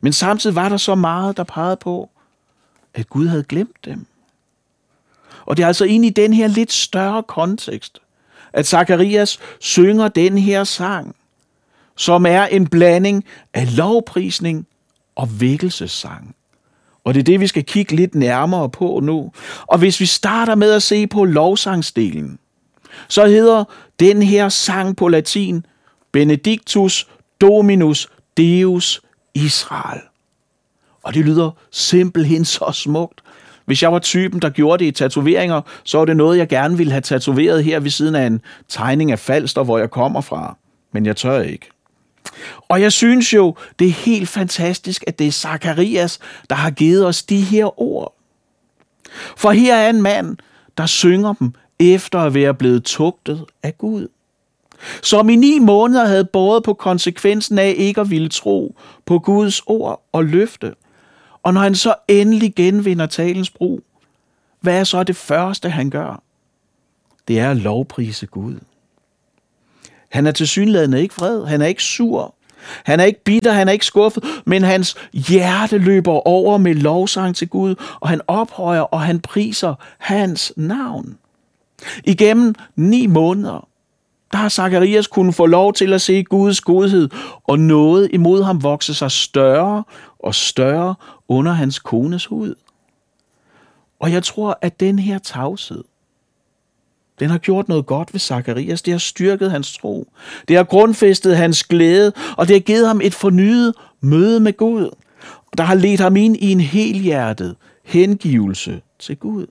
Men 0.00 0.12
samtidig 0.12 0.56
var 0.56 0.68
der 0.68 0.76
så 0.76 0.94
meget, 0.94 1.36
der 1.36 1.44
pegede 1.44 1.76
på, 1.76 2.10
at 2.94 3.08
Gud 3.08 3.26
havde 3.26 3.44
glemt 3.44 3.84
dem. 3.84 4.06
Og 5.46 5.56
det 5.56 5.62
er 5.62 5.66
altså 5.66 5.84
ind 5.84 6.04
i 6.04 6.10
den 6.10 6.32
her 6.32 6.46
lidt 6.46 6.72
større 6.72 7.22
kontekst, 7.22 8.00
at 8.52 8.66
Zakarias 8.66 9.38
synger 9.60 10.08
den 10.08 10.38
her 10.38 10.64
sang, 10.64 11.16
som 12.00 12.26
er 12.26 12.44
en 12.44 12.66
blanding 12.66 13.24
af 13.54 13.76
lovprisning 13.76 14.66
og 15.16 15.40
vækkelsessang. 15.40 16.34
Og 17.04 17.14
det 17.14 17.20
er 17.20 17.24
det, 17.24 17.40
vi 17.40 17.46
skal 17.46 17.64
kigge 17.64 17.96
lidt 17.96 18.14
nærmere 18.14 18.70
på 18.70 19.00
nu. 19.02 19.32
Og 19.66 19.78
hvis 19.78 20.00
vi 20.00 20.06
starter 20.06 20.54
med 20.54 20.72
at 20.72 20.82
se 20.82 21.06
på 21.06 21.24
lovsangsdelen, 21.24 22.38
så 23.08 23.26
hedder 23.26 23.64
den 24.00 24.22
her 24.22 24.48
sang 24.48 24.96
på 24.96 25.08
latin 25.08 25.66
Benedictus 26.12 27.08
Dominus 27.40 28.08
Deus 28.36 29.00
Israel. 29.34 30.00
Og 31.02 31.14
det 31.14 31.24
lyder 31.24 31.50
simpelthen 31.70 32.44
så 32.44 32.70
smukt. 32.72 33.20
Hvis 33.64 33.82
jeg 33.82 33.92
var 33.92 33.98
typen, 33.98 34.42
der 34.42 34.50
gjorde 34.50 34.84
det 34.84 34.88
i 34.88 34.92
tatoveringer, 34.92 35.60
så 35.84 35.98
var 35.98 36.04
det 36.04 36.16
noget, 36.16 36.38
jeg 36.38 36.48
gerne 36.48 36.76
ville 36.76 36.92
have 36.92 37.00
tatoveret 37.00 37.64
her 37.64 37.80
ved 37.80 37.90
siden 37.90 38.14
af 38.14 38.26
en 38.26 38.40
tegning 38.68 39.12
af 39.12 39.18
Falster, 39.18 39.62
hvor 39.62 39.78
jeg 39.78 39.90
kommer 39.90 40.20
fra. 40.20 40.56
Men 40.92 41.06
jeg 41.06 41.16
tør 41.16 41.40
ikke. 41.40 41.70
Og 42.68 42.80
jeg 42.80 42.92
synes 42.92 43.34
jo, 43.34 43.54
det 43.78 43.86
er 43.86 43.92
helt 43.92 44.28
fantastisk, 44.28 45.04
at 45.06 45.18
det 45.18 45.26
er 45.26 45.30
Zakarias, 45.30 46.18
der 46.50 46.56
har 46.56 46.70
givet 46.70 47.06
os 47.06 47.22
de 47.22 47.40
her 47.40 47.80
ord. 47.80 48.14
For 49.36 49.50
her 49.50 49.76
er 49.76 49.90
en 49.90 50.02
mand, 50.02 50.36
der 50.78 50.86
synger 50.86 51.34
dem 51.34 51.52
efter 51.78 52.18
at 52.18 52.34
være 52.34 52.54
blevet 52.54 52.84
tugtet 52.84 53.44
af 53.62 53.78
Gud. 53.78 54.08
Som 55.02 55.28
i 55.28 55.36
ni 55.36 55.58
måneder 55.58 56.06
havde 56.06 56.24
båret 56.24 56.62
på 56.62 56.74
konsekvensen 56.74 57.58
af 57.58 57.74
ikke 57.76 58.00
at 58.00 58.10
ville 58.10 58.28
tro 58.28 58.76
på 59.06 59.18
Guds 59.18 59.60
ord 59.66 60.02
og 60.12 60.24
løfte. 60.24 60.74
Og 61.42 61.54
når 61.54 61.60
han 61.60 61.74
så 61.74 61.94
endelig 62.08 62.54
genvinder 62.54 63.06
talens 63.06 63.50
brug, 63.50 63.82
hvad 64.60 64.80
er 64.80 64.84
så 64.84 65.02
det 65.02 65.16
første, 65.16 65.70
han 65.70 65.90
gør? 65.90 66.22
Det 67.28 67.38
er 67.38 67.50
at 67.50 67.56
lovprise 67.56 68.26
Gud. 68.26 68.56
Han 70.10 70.26
er 70.26 70.30
tilsyneladende 70.30 71.02
ikke 71.02 71.14
vred, 71.14 71.46
han 71.46 71.62
er 71.62 71.66
ikke 71.66 71.82
sur, 71.82 72.34
han 72.84 73.00
er 73.00 73.04
ikke 73.04 73.24
bitter, 73.24 73.52
han 73.52 73.68
er 73.68 73.72
ikke 73.72 73.86
skuffet, 73.86 74.24
men 74.46 74.62
hans 74.62 74.96
hjerte 75.12 75.78
løber 75.78 76.26
over 76.28 76.58
med 76.58 76.74
lovsang 76.74 77.36
til 77.36 77.48
Gud, 77.48 77.74
og 78.00 78.08
han 78.08 78.20
ophøjer 78.26 78.80
og 78.80 79.00
han 79.00 79.20
priser 79.20 79.74
hans 79.98 80.52
navn. 80.56 81.18
Igennem 82.04 82.54
ni 82.76 83.06
måneder, 83.06 83.68
der 84.32 84.38
har 84.38 84.48
Zacharias 84.48 85.06
kunnet 85.06 85.34
få 85.34 85.46
lov 85.46 85.72
til 85.72 85.92
at 85.92 86.00
se 86.00 86.22
Guds 86.22 86.60
godhed, 86.60 87.08
og 87.44 87.58
noget 87.58 88.10
imod 88.12 88.42
ham 88.42 88.62
vokse 88.62 88.94
sig 88.94 89.10
større 89.10 89.84
og 90.18 90.34
større 90.34 90.94
under 91.28 91.52
hans 91.52 91.78
kones 91.78 92.26
hud. 92.26 92.54
Og 94.00 94.12
jeg 94.12 94.22
tror, 94.22 94.58
at 94.62 94.80
den 94.80 94.98
her 94.98 95.18
tavshed, 95.18 95.84
den 97.20 97.30
har 97.30 97.38
gjort 97.38 97.68
noget 97.68 97.86
godt 97.86 98.14
ved 98.14 98.20
Zakarias. 98.20 98.82
Det 98.82 98.94
har 98.94 98.98
styrket 98.98 99.50
hans 99.50 99.78
tro. 99.78 100.12
Det 100.48 100.56
har 100.56 100.64
grundfæstet 100.64 101.36
hans 101.36 101.64
glæde, 101.64 102.12
og 102.36 102.48
det 102.48 102.54
har 102.54 102.60
givet 102.60 102.86
ham 102.86 103.00
et 103.00 103.14
fornyet 103.14 103.74
møde 104.00 104.40
med 104.40 104.56
Gud, 104.56 104.90
der 105.58 105.64
har 105.64 105.74
ledt 105.74 106.00
ham 106.00 106.16
ind 106.16 106.36
i 106.36 106.52
en 106.52 106.60
helhjertet 106.60 107.56
hengivelse 107.84 108.80
til 108.98 109.16
Gud. 109.16 109.46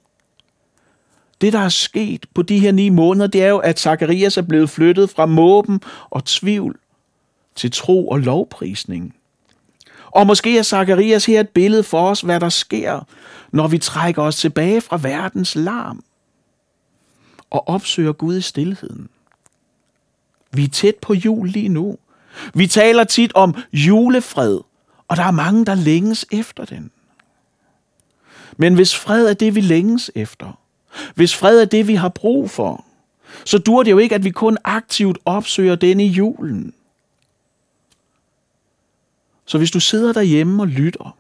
Det, 1.41 1.53
der 1.53 1.59
er 1.59 1.69
sket 1.69 2.25
på 2.33 2.41
de 2.41 2.59
her 2.59 2.71
ni 2.71 2.89
måneder, 2.89 3.27
det 3.27 3.43
er 3.43 3.49
jo, 3.49 3.57
at 3.57 3.79
Zakarias 3.79 4.37
er 4.37 4.41
blevet 4.41 4.69
flyttet 4.69 5.09
fra 5.09 5.25
måben 5.25 5.81
og 6.09 6.25
tvivl 6.25 6.79
til 7.55 7.71
tro 7.71 8.07
og 8.07 8.19
lovprisning. 8.19 9.15
Og 10.05 10.27
måske 10.27 10.57
er 10.57 10.63
Zakarias 10.63 11.25
her 11.25 11.39
et 11.39 11.49
billede 11.49 11.83
for 11.83 12.09
os, 12.09 12.21
hvad 12.21 12.39
der 12.39 12.49
sker, 12.49 12.99
når 13.51 13.67
vi 13.67 13.77
trækker 13.77 14.21
os 14.21 14.35
tilbage 14.35 14.81
fra 14.81 14.99
verdens 15.01 15.55
larm 15.55 16.03
og 17.49 17.67
opsøger 17.67 18.11
Gud 18.11 18.37
i 18.37 18.41
stillheden. 18.41 19.09
Vi 20.51 20.63
er 20.63 20.69
tæt 20.69 20.95
på 20.95 21.13
jul 21.13 21.47
lige 21.47 21.69
nu. 21.69 21.97
Vi 22.53 22.67
taler 22.67 23.03
tit 23.03 23.33
om 23.35 23.55
julefred, 23.73 24.59
og 25.07 25.17
der 25.17 25.23
er 25.23 25.31
mange, 25.31 25.65
der 25.65 25.75
længes 25.75 26.25
efter 26.31 26.65
den. 26.65 26.91
Men 28.57 28.75
hvis 28.75 28.95
fred 28.95 29.29
er 29.29 29.33
det, 29.33 29.55
vi 29.55 29.61
længes 29.61 30.11
efter, 30.15 30.59
hvis 31.15 31.35
fred 31.35 31.61
er 31.61 31.65
det, 31.65 31.87
vi 31.87 31.95
har 31.95 32.09
brug 32.09 32.49
for, 32.49 32.85
så 33.45 33.57
dur 33.57 33.83
det 33.83 33.91
jo 33.91 33.97
ikke, 33.97 34.15
at 34.15 34.23
vi 34.23 34.29
kun 34.29 34.57
aktivt 34.63 35.17
opsøger 35.25 35.75
den 35.75 35.99
i 35.99 36.07
julen. 36.07 36.73
Så 39.45 39.57
hvis 39.57 39.71
du 39.71 39.79
sidder 39.79 40.13
derhjemme 40.13 40.63
og 40.63 40.67
lytter, 40.67 41.17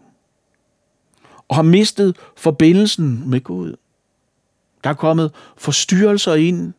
og 1.47 1.55
har 1.55 1.61
mistet 1.61 2.17
forbindelsen 2.37 3.29
med 3.29 3.41
Gud, 3.41 3.75
der 4.83 4.89
er 4.89 4.93
kommet 4.93 5.31
forstyrrelser 5.57 6.33
ind. 6.33 6.73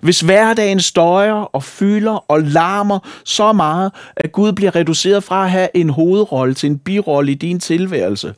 Hvis 0.00 0.20
hverdagen 0.20 0.80
støjer 0.80 1.32
og 1.32 1.62
fylder 1.62 2.30
og 2.30 2.42
larmer 2.42 2.98
så 3.24 3.52
meget, 3.52 3.92
at 4.16 4.32
Gud 4.32 4.52
bliver 4.52 4.76
reduceret 4.76 5.24
fra 5.24 5.44
at 5.44 5.50
have 5.50 5.68
en 5.74 5.90
hovedrolle 5.90 6.54
til 6.54 6.70
en 6.70 6.78
birolle 6.78 7.32
i 7.32 7.34
din 7.34 7.60
tilværelse, 7.60 8.34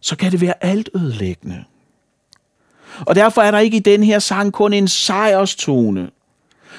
så 0.00 0.16
kan 0.16 0.32
det 0.32 0.40
være 0.40 0.64
alt 0.64 0.90
ødelæggende. 0.94 1.64
Og 3.00 3.14
derfor 3.14 3.42
er 3.42 3.50
der 3.50 3.58
ikke 3.58 3.76
i 3.76 3.80
den 3.80 4.02
her 4.02 4.18
sang 4.18 4.52
kun 4.52 4.72
en 4.72 4.88
sejrstone, 4.88 6.10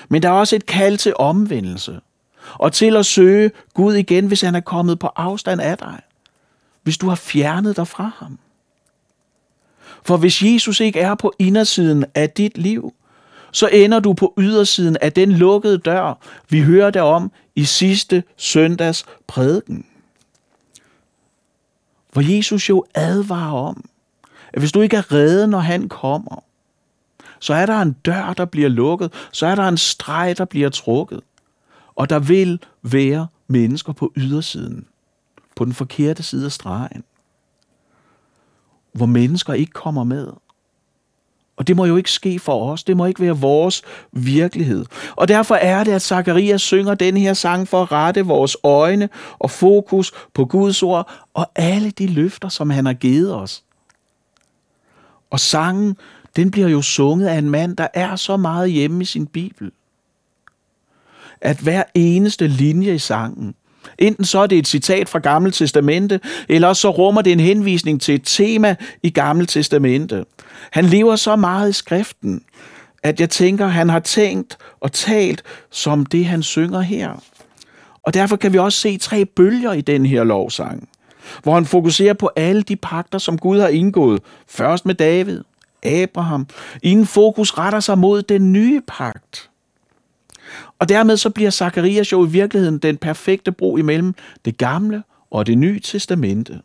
men 0.10 0.22
der 0.22 0.30
er 0.30 0.34
også 0.34 0.56
et 0.56 0.66
kald 0.66 0.98
til 0.98 1.14
omvendelse 1.20 2.00
og 2.54 2.74
til 2.74 2.96
at 2.96 3.06
søge 3.06 3.52
Gud 3.74 3.94
igen, 3.94 4.28
hvis 4.28 4.42
han 4.42 4.56
er 4.56 4.60
kommet 4.60 5.00
på 5.00 5.08
afstand 5.16 5.62
af 5.62 5.78
dig. 5.78 6.00
Hvis 6.84 6.98
du 6.98 7.10
har 7.10 7.16
fjernet 7.16 7.78
dig 7.78 7.88
fra 7.88 8.12
ham. 8.18 8.40
For 10.06 10.18
hvis 10.18 10.44
Jesus 10.44 10.80
ikke 10.80 11.00
er 11.00 11.16
på 11.16 11.34
indersiden 11.40 12.06
af 12.16 12.30
dit 12.30 12.58
liv, 12.58 12.94
så 13.52 13.68
ender 13.68 14.00
du 14.00 14.14
på 14.14 14.34
ydersiden 14.38 14.98
af 15.02 15.14
den 15.14 15.32
lukkede 15.32 15.78
dør, 15.78 16.14
vi 16.50 16.62
hører 16.62 17.02
om 17.02 17.32
i 17.56 17.64
sidste 17.64 18.24
søndags 18.38 19.06
prædiken. 19.28 19.86
Hvor 22.12 22.36
Jesus 22.36 22.70
jo 22.70 22.86
advarer 22.94 23.68
om, 23.68 23.90
at 24.54 24.62
hvis 24.62 24.72
du 24.72 24.82
ikke 24.82 24.98
er 24.98 25.12
reddet, 25.12 25.50
når 25.50 25.60
han 25.60 25.90
kommer, 25.90 26.44
så 27.40 27.54
er 27.54 27.66
der 27.66 27.82
en 27.82 27.92
dør, 27.92 28.34
der 28.34 28.46
bliver 28.46 28.70
lukket, 28.70 29.14
så 29.32 29.46
er 29.48 29.56
der 29.56 29.68
en 29.68 29.78
streg, 29.78 30.38
der 30.38 30.46
bliver 30.46 30.70
trukket. 30.70 31.22
Og 31.96 32.10
der 32.10 32.20
vil 32.20 32.60
være 32.82 33.28
mennesker 33.48 33.94
på 33.94 34.14
ydersiden, 34.18 34.86
på 35.56 35.66
den 35.66 35.74
forkerte 35.74 36.24
side 36.24 36.46
af 36.46 36.52
stregen 36.52 37.04
hvor 38.94 39.06
mennesker 39.06 39.54
ikke 39.54 39.72
kommer 39.72 40.04
med. 40.04 40.28
Og 41.58 41.68
det 41.68 41.76
må 41.76 41.86
jo 41.86 41.98
ikke 41.98 42.12
ske 42.12 42.40
for 42.40 42.72
os. 42.72 42.84
Det 42.84 42.98
må 42.98 43.06
ikke 43.06 43.22
være 43.22 43.38
vores 43.38 43.82
virkelighed. 44.12 44.86
Og 45.16 45.28
derfor 45.28 45.56
er 45.56 45.84
det, 45.84 45.92
at 45.92 46.02
Zakarias 46.02 46.62
synger 46.62 46.96
den 46.96 47.18
her 47.18 47.34
sang 47.34 47.68
for 47.68 47.82
at 47.82 47.92
rette 47.92 48.26
vores 48.26 48.58
øjne 48.64 49.10
og 49.40 49.52
fokus 49.52 50.12
på 50.34 50.46
Guds 50.46 50.84
ord 50.84 51.12
og 51.34 51.52
alle 51.56 51.92
de 51.92 52.08
løfter, 52.08 52.50
som 52.50 52.70
han 52.70 52.86
har 52.86 52.94
givet 52.94 53.36
os. 53.36 53.64
Og 55.30 55.40
sangen, 55.40 55.98
den 56.36 56.52
bliver 56.52 56.68
jo 56.68 56.82
sunget 56.82 57.28
af 57.28 57.38
en 57.38 57.50
mand, 57.50 57.78
der 57.78 57.88
er 57.94 58.16
så 58.16 58.38
meget 58.38 58.72
hjemme 58.72 59.02
i 59.02 59.06
sin 59.06 59.28
bibel. 59.28 59.72
At 61.42 61.58
hver 61.58 61.84
eneste 61.94 62.48
linje 62.48 62.94
i 62.94 63.00
sangen, 63.00 63.56
enten 64.00 64.26
så 64.26 64.40
er 64.40 64.48
det 64.48 64.58
et 64.58 64.68
citat 64.68 65.10
fra 65.10 65.20
Gamle 65.20 65.52
Testamente, 65.52 66.20
eller 66.50 66.74
så 66.74 66.90
rummer 66.90 67.22
det 67.22 67.34
en 67.34 67.40
henvisning 67.40 68.02
til 68.02 68.16
et 68.16 68.22
tema 68.26 68.76
i 69.04 69.10
Gamle 69.10 69.46
Testamente. 69.46 70.26
Han 70.72 70.86
lever 70.86 71.16
så 71.16 71.36
meget 71.36 71.70
i 71.70 71.74
skriften, 71.74 72.42
at 73.04 73.20
jeg 73.20 73.30
tænker, 73.30 73.68
han 73.68 73.90
har 73.90 74.00
tænkt 74.00 74.58
og 74.82 74.92
talt 74.92 75.44
som 75.72 76.06
det, 76.06 76.26
han 76.26 76.44
synger 76.44 76.82
her. 76.82 77.24
Og 78.04 78.14
derfor 78.14 78.36
kan 78.36 78.54
vi 78.54 78.58
også 78.58 78.80
se 78.80 78.98
tre 78.98 79.26
bølger 79.26 79.74
i 79.74 79.82
den 79.82 80.06
her 80.06 80.24
lovsang, 80.24 80.90
hvor 81.44 81.54
han 81.54 81.66
fokuserer 81.66 82.14
på 82.14 82.30
alle 82.36 82.62
de 82.62 82.76
pakter, 82.76 83.18
som 83.18 83.38
Gud 83.38 83.60
har 83.60 83.68
indgået. 83.68 84.22
Først 84.48 84.86
med 84.86 84.96
David, 84.96 85.42
Abraham, 85.84 86.48
inden 86.84 87.06
fokus 87.06 87.58
retter 87.58 87.80
sig 87.80 87.98
mod 87.98 88.22
den 88.22 88.54
nye 88.54 88.82
pagt. 88.88 89.50
Og 90.80 90.90
dermed 90.90 91.18
så 91.18 91.30
bliver 91.30 91.50
Zakarias 91.50 92.12
jo 92.12 92.26
i 92.26 92.30
virkeligheden 92.30 92.78
den 92.78 92.98
perfekte 92.98 93.52
bro 93.52 93.78
imellem 93.78 94.16
det 94.46 94.58
gamle 94.58 95.04
og 95.32 95.48
det 95.48 95.58
nye 95.58 95.80
testamente. 95.80 96.62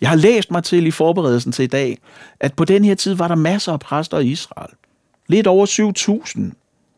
Jeg 0.00 0.08
har 0.08 0.16
læst 0.16 0.50
mig 0.50 0.64
til 0.64 0.86
i 0.86 0.90
forberedelsen 0.90 1.52
til 1.52 1.62
i 1.62 1.66
dag, 1.66 1.98
at 2.40 2.54
på 2.54 2.64
den 2.64 2.84
her 2.84 2.94
tid 2.94 3.14
var 3.14 3.28
der 3.28 3.34
masser 3.34 3.72
af 3.72 3.80
præster 3.80 4.18
i 4.18 4.26
Israel. 4.26 4.70
Lidt 5.26 5.46
over 5.46 5.66
7.000, 5.66 6.40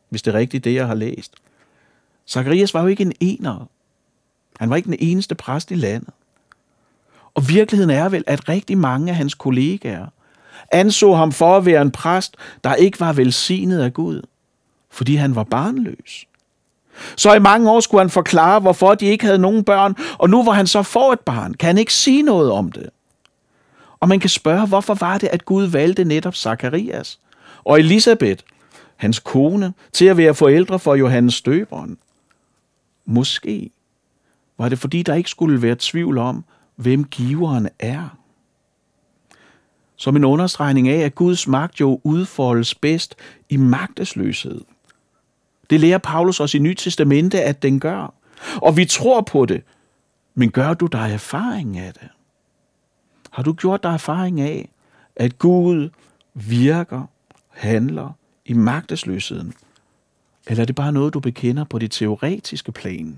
hvis 0.08 0.22
det 0.22 0.34
er 0.34 0.38
rigtigt 0.38 0.64
det, 0.64 0.74
jeg 0.74 0.86
har 0.86 0.94
læst. 0.94 1.34
Zakarias 2.28 2.74
var 2.74 2.82
jo 2.82 2.86
ikke 2.86 3.02
en 3.02 3.12
ener. 3.20 3.68
Han 4.58 4.70
var 4.70 4.76
ikke 4.76 4.86
den 4.86 4.96
eneste 4.98 5.34
præst 5.34 5.70
i 5.70 5.74
landet. 5.74 6.10
Og 7.34 7.48
virkeligheden 7.48 7.90
er 7.90 8.08
vel, 8.08 8.24
at 8.26 8.48
rigtig 8.48 8.78
mange 8.78 9.10
af 9.10 9.16
hans 9.16 9.34
kollegaer 9.34 10.06
anså 10.72 11.14
ham 11.14 11.32
for 11.32 11.56
at 11.56 11.66
være 11.66 11.82
en 11.82 11.90
præst, 11.90 12.36
der 12.64 12.74
ikke 12.74 13.00
var 13.00 13.12
velsignet 13.12 13.80
af 13.80 13.92
Gud, 13.94 14.22
fordi 14.90 15.14
han 15.14 15.34
var 15.34 15.44
barnløs. 15.44 16.26
Så 17.16 17.34
i 17.34 17.38
mange 17.38 17.70
år 17.70 17.80
skulle 17.80 18.00
han 18.00 18.10
forklare, 18.10 18.60
hvorfor 18.60 18.94
de 18.94 19.06
ikke 19.06 19.24
havde 19.24 19.38
nogen 19.38 19.64
børn, 19.64 19.96
og 20.18 20.30
nu 20.30 20.42
hvor 20.42 20.52
han 20.52 20.66
så 20.66 20.82
får 20.82 21.12
et 21.12 21.20
barn, 21.20 21.54
kan 21.54 21.66
han 21.66 21.78
ikke 21.78 21.94
sige 21.94 22.22
noget 22.22 22.52
om 22.52 22.72
det. 22.72 22.90
Og 24.00 24.08
man 24.08 24.20
kan 24.20 24.30
spørge, 24.30 24.66
hvorfor 24.66 24.94
var 24.94 25.18
det, 25.18 25.28
at 25.28 25.44
Gud 25.44 25.64
valgte 25.64 26.04
netop 26.04 26.34
Zakarias 26.34 27.20
og 27.64 27.78
Elisabeth, 27.78 28.42
hans 28.96 29.18
kone, 29.18 29.72
til 29.92 30.04
at 30.04 30.16
være 30.16 30.34
forældre 30.34 30.78
for 30.78 30.94
Johannes 30.94 31.34
Støberen? 31.34 31.98
Måske 33.04 33.70
var 34.58 34.68
det, 34.68 34.78
fordi 34.78 35.02
der 35.02 35.14
ikke 35.14 35.30
skulle 35.30 35.62
være 35.62 35.76
tvivl 35.78 36.18
om, 36.18 36.44
hvem 36.76 37.04
giveren 37.04 37.68
er. 37.78 38.16
Som 39.96 40.16
en 40.16 40.24
understregning 40.24 40.88
af, 40.88 40.98
at 40.98 41.14
Guds 41.14 41.46
magt 41.46 41.80
jo 41.80 42.00
udfoldes 42.04 42.74
bedst 42.74 43.14
i 43.48 43.56
magtesløshed. 43.56 44.60
Det 45.70 45.80
lærer 45.80 45.98
Paulus 45.98 46.40
os 46.40 46.54
i 46.54 46.58
Nyt 46.58 46.76
Testamente, 46.76 47.42
at 47.42 47.62
den 47.62 47.80
gør. 47.80 48.14
Og 48.56 48.76
vi 48.76 48.84
tror 48.84 49.20
på 49.20 49.46
det. 49.46 49.62
Men 50.34 50.50
gør 50.50 50.74
du 50.74 50.86
dig 50.86 51.10
erfaring 51.12 51.78
af 51.78 51.92
det? 51.92 52.08
Har 53.30 53.42
du 53.42 53.52
gjort 53.52 53.82
dig 53.82 53.92
erfaring 53.94 54.40
af, 54.40 54.68
at 55.16 55.38
Gud 55.38 55.88
virker, 56.34 57.02
handler 57.50 58.10
i 58.44 58.52
magtesløsheden? 58.52 59.54
Eller 60.46 60.62
er 60.62 60.66
det 60.66 60.74
bare 60.74 60.92
noget, 60.92 61.14
du 61.14 61.20
bekender 61.20 61.64
på 61.64 61.78
det 61.78 61.90
teoretiske 61.90 62.72
plan? 62.72 63.16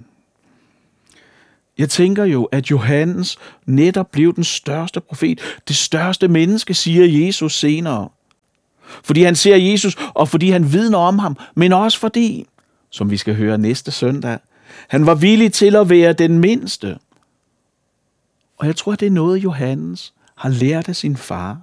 Jeg 1.78 1.90
tænker 1.90 2.24
jo, 2.24 2.44
at 2.44 2.70
Johannes 2.70 3.38
netop 3.66 4.10
blev 4.10 4.34
den 4.34 4.44
største 4.44 5.00
profet, 5.00 5.40
det 5.68 5.76
største 5.76 6.28
menneske, 6.28 6.74
siger 6.74 7.26
Jesus 7.26 7.58
senere. 7.58 8.08
Fordi 9.04 9.22
han 9.22 9.36
ser 9.36 9.56
Jesus, 9.56 9.96
og 10.14 10.28
fordi 10.28 10.50
han 10.50 10.72
vidner 10.72 10.98
om 10.98 11.18
ham, 11.18 11.36
men 11.54 11.72
også 11.72 11.98
fordi, 11.98 12.46
som 12.90 13.10
vi 13.10 13.16
skal 13.16 13.34
høre 13.34 13.58
næste 13.58 13.90
søndag, 13.90 14.38
han 14.88 15.06
var 15.06 15.14
villig 15.14 15.52
til 15.52 15.76
at 15.76 15.90
være 15.90 16.12
den 16.12 16.38
mindste. 16.38 16.98
Og 18.58 18.66
jeg 18.66 18.76
tror, 18.76 18.94
det 18.94 19.06
er 19.06 19.10
noget, 19.10 19.44
Johannes 19.44 20.12
har 20.34 20.48
lært 20.48 20.88
af 20.88 20.96
sin 20.96 21.16
far. 21.16 21.60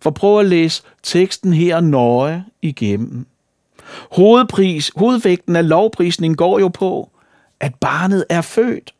For 0.00 0.10
prøv 0.10 0.40
at 0.40 0.46
læse 0.46 0.82
teksten 1.02 1.52
her 1.52 1.80
nøje 1.80 2.44
igennem. 2.62 3.26
Hovedpris, 4.12 4.90
hovedvægten 4.96 5.56
af 5.56 5.68
lovprisningen 5.68 6.36
går 6.36 6.58
jo 6.58 6.68
på, 6.68 7.10
at 7.60 7.74
barnet 7.74 8.24
er 8.28 8.40
født. 8.40 8.94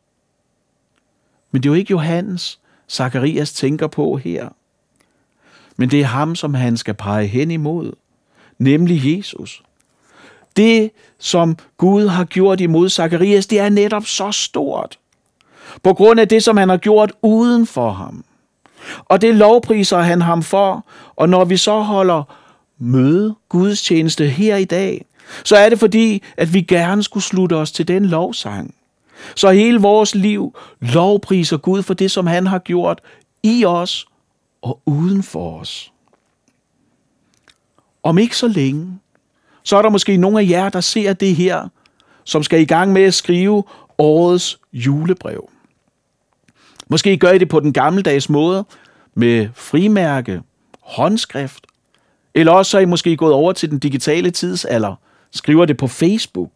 Men 1.51 1.63
det 1.63 1.69
er 1.69 1.73
jo 1.73 1.79
ikke 1.79 1.91
Johannes, 1.91 2.59
Zakarias 2.89 3.53
tænker 3.53 3.87
på 3.87 4.17
her. 4.17 4.49
Men 5.77 5.91
det 5.91 6.01
er 6.01 6.05
ham, 6.05 6.35
som 6.35 6.53
han 6.53 6.77
skal 6.77 6.93
pege 6.93 7.27
hen 7.27 7.51
imod, 7.51 7.91
nemlig 8.57 9.17
Jesus. 9.17 9.63
Det, 10.57 10.91
som 11.19 11.57
Gud 11.77 12.07
har 12.07 12.25
gjort 12.25 12.61
imod 12.61 12.89
Zakarias, 12.89 13.47
det 13.47 13.59
er 13.59 13.69
netop 13.69 14.05
så 14.05 14.31
stort. 14.31 14.99
På 15.83 15.93
grund 15.93 16.19
af 16.19 16.27
det, 16.27 16.43
som 16.43 16.57
han 16.57 16.69
har 16.69 16.77
gjort 16.77 17.11
uden 17.21 17.67
for 17.67 17.91
ham. 17.91 18.23
Og 19.05 19.21
det 19.21 19.35
lovpriser 19.35 19.97
han 19.97 20.21
ham 20.21 20.43
for. 20.43 20.85
Og 21.15 21.29
når 21.29 21.45
vi 21.45 21.57
så 21.57 21.79
holder 21.79 22.23
møde 22.79 23.35
Guds 23.49 23.81
tjeneste 23.81 24.27
her 24.27 24.55
i 24.55 24.65
dag, 24.65 25.05
så 25.43 25.55
er 25.55 25.69
det 25.69 25.79
fordi, 25.79 26.23
at 26.37 26.53
vi 26.53 26.61
gerne 26.61 27.03
skulle 27.03 27.23
slutte 27.23 27.53
os 27.53 27.71
til 27.71 27.87
den 27.87 28.05
lovsang. 28.05 28.75
Så 29.35 29.49
hele 29.49 29.81
vores 29.81 30.15
liv 30.15 30.57
lovpriser 30.79 31.57
Gud 31.57 31.83
for 31.83 31.93
det, 31.93 32.11
som 32.11 32.27
han 32.27 32.47
har 32.47 32.59
gjort 32.59 33.01
i 33.43 33.65
os 33.65 34.07
og 34.61 34.81
uden 34.85 35.23
for 35.23 35.59
os. 35.59 35.93
Om 38.03 38.17
ikke 38.17 38.37
så 38.37 38.47
længe, 38.47 38.99
så 39.63 39.77
er 39.77 39.81
der 39.81 39.89
måske 39.89 40.17
nogle 40.17 40.39
af 40.39 40.49
jer, 40.49 40.69
der 40.69 40.81
ser 40.81 41.13
det 41.13 41.35
her, 41.35 41.67
som 42.23 42.43
skal 42.43 42.61
i 42.61 42.65
gang 42.65 42.93
med 42.93 43.03
at 43.03 43.13
skrive 43.13 43.63
årets 43.97 44.59
julebrev. 44.73 45.49
Måske 46.89 47.17
gør 47.17 47.31
I 47.31 47.37
det 47.37 47.49
på 47.49 47.59
den 47.59 47.73
gammeldags 47.73 48.29
måde, 48.29 48.65
med 49.13 49.49
frimærke, 49.53 50.41
håndskrift, 50.81 51.67
eller 52.33 52.51
også 52.51 52.77
er 52.77 52.81
I 52.81 52.85
måske 52.85 53.17
gået 53.17 53.33
over 53.33 53.53
til 53.53 53.71
den 53.71 53.79
digitale 53.79 54.31
tidsalder, 54.31 54.95
skriver 55.31 55.65
det 55.65 55.77
på 55.77 55.87
Facebook. 55.87 56.51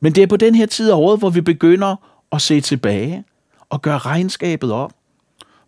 Men 0.00 0.14
det 0.14 0.22
er 0.22 0.26
på 0.26 0.36
den 0.36 0.54
her 0.54 0.66
tid 0.66 0.90
af 0.90 0.94
året, 0.94 1.18
hvor 1.18 1.30
vi 1.30 1.40
begynder 1.40 1.96
at 2.32 2.42
se 2.42 2.60
tilbage 2.60 3.24
og 3.70 3.82
gøre 3.82 3.98
regnskabet 3.98 4.72
op. 4.72 4.92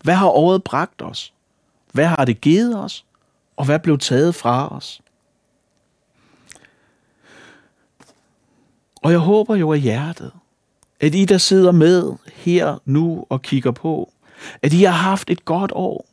Hvad 0.06 0.14
har 0.14 0.26
året 0.26 0.64
bragt 0.64 1.02
os? 1.02 1.32
Hvad 1.92 2.06
har 2.06 2.24
det 2.24 2.40
givet 2.40 2.78
os? 2.84 3.04
Og 3.56 3.64
hvad 3.64 3.78
blev 3.78 3.98
taget 3.98 4.34
fra 4.34 4.76
os? 4.76 5.00
Og 9.02 9.10
jeg 9.10 9.18
håber 9.18 9.56
jo 9.56 9.72
af 9.72 9.80
hjertet, 9.80 10.32
at 11.00 11.14
I, 11.14 11.24
der 11.24 11.38
sidder 11.38 11.72
med 11.72 12.12
her 12.34 12.78
nu 12.84 13.26
og 13.28 13.42
kigger 13.42 13.70
på, 13.70 14.12
at 14.62 14.72
I 14.72 14.82
har 14.82 14.92
haft 14.92 15.30
et 15.30 15.44
godt 15.44 15.72
år, 15.74 16.06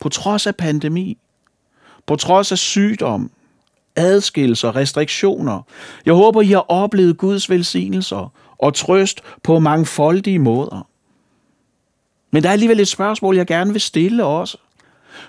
på 0.00 0.08
trods 0.08 0.46
af 0.46 0.56
pandemi, 0.56 1.18
på 2.06 2.16
trods 2.16 2.52
af 2.52 2.58
sygdom, 2.58 3.30
adskillelser, 3.96 4.76
restriktioner. 4.76 5.62
Jeg 6.06 6.14
håber, 6.14 6.42
I 6.42 6.48
har 6.48 6.66
oplevet 6.68 7.18
Guds 7.18 7.50
velsignelser 7.50 8.32
og 8.58 8.74
trøst 8.74 9.20
på 9.42 9.58
mangfoldige 9.58 10.38
måder. 10.38 10.88
Men 12.34 12.42
der 12.42 12.48
er 12.48 12.52
alligevel 12.52 12.80
et 12.80 12.88
spørgsmål, 12.88 13.36
jeg 13.36 13.46
gerne 13.46 13.72
vil 13.72 13.80
stille 13.80 14.24
også. 14.24 14.58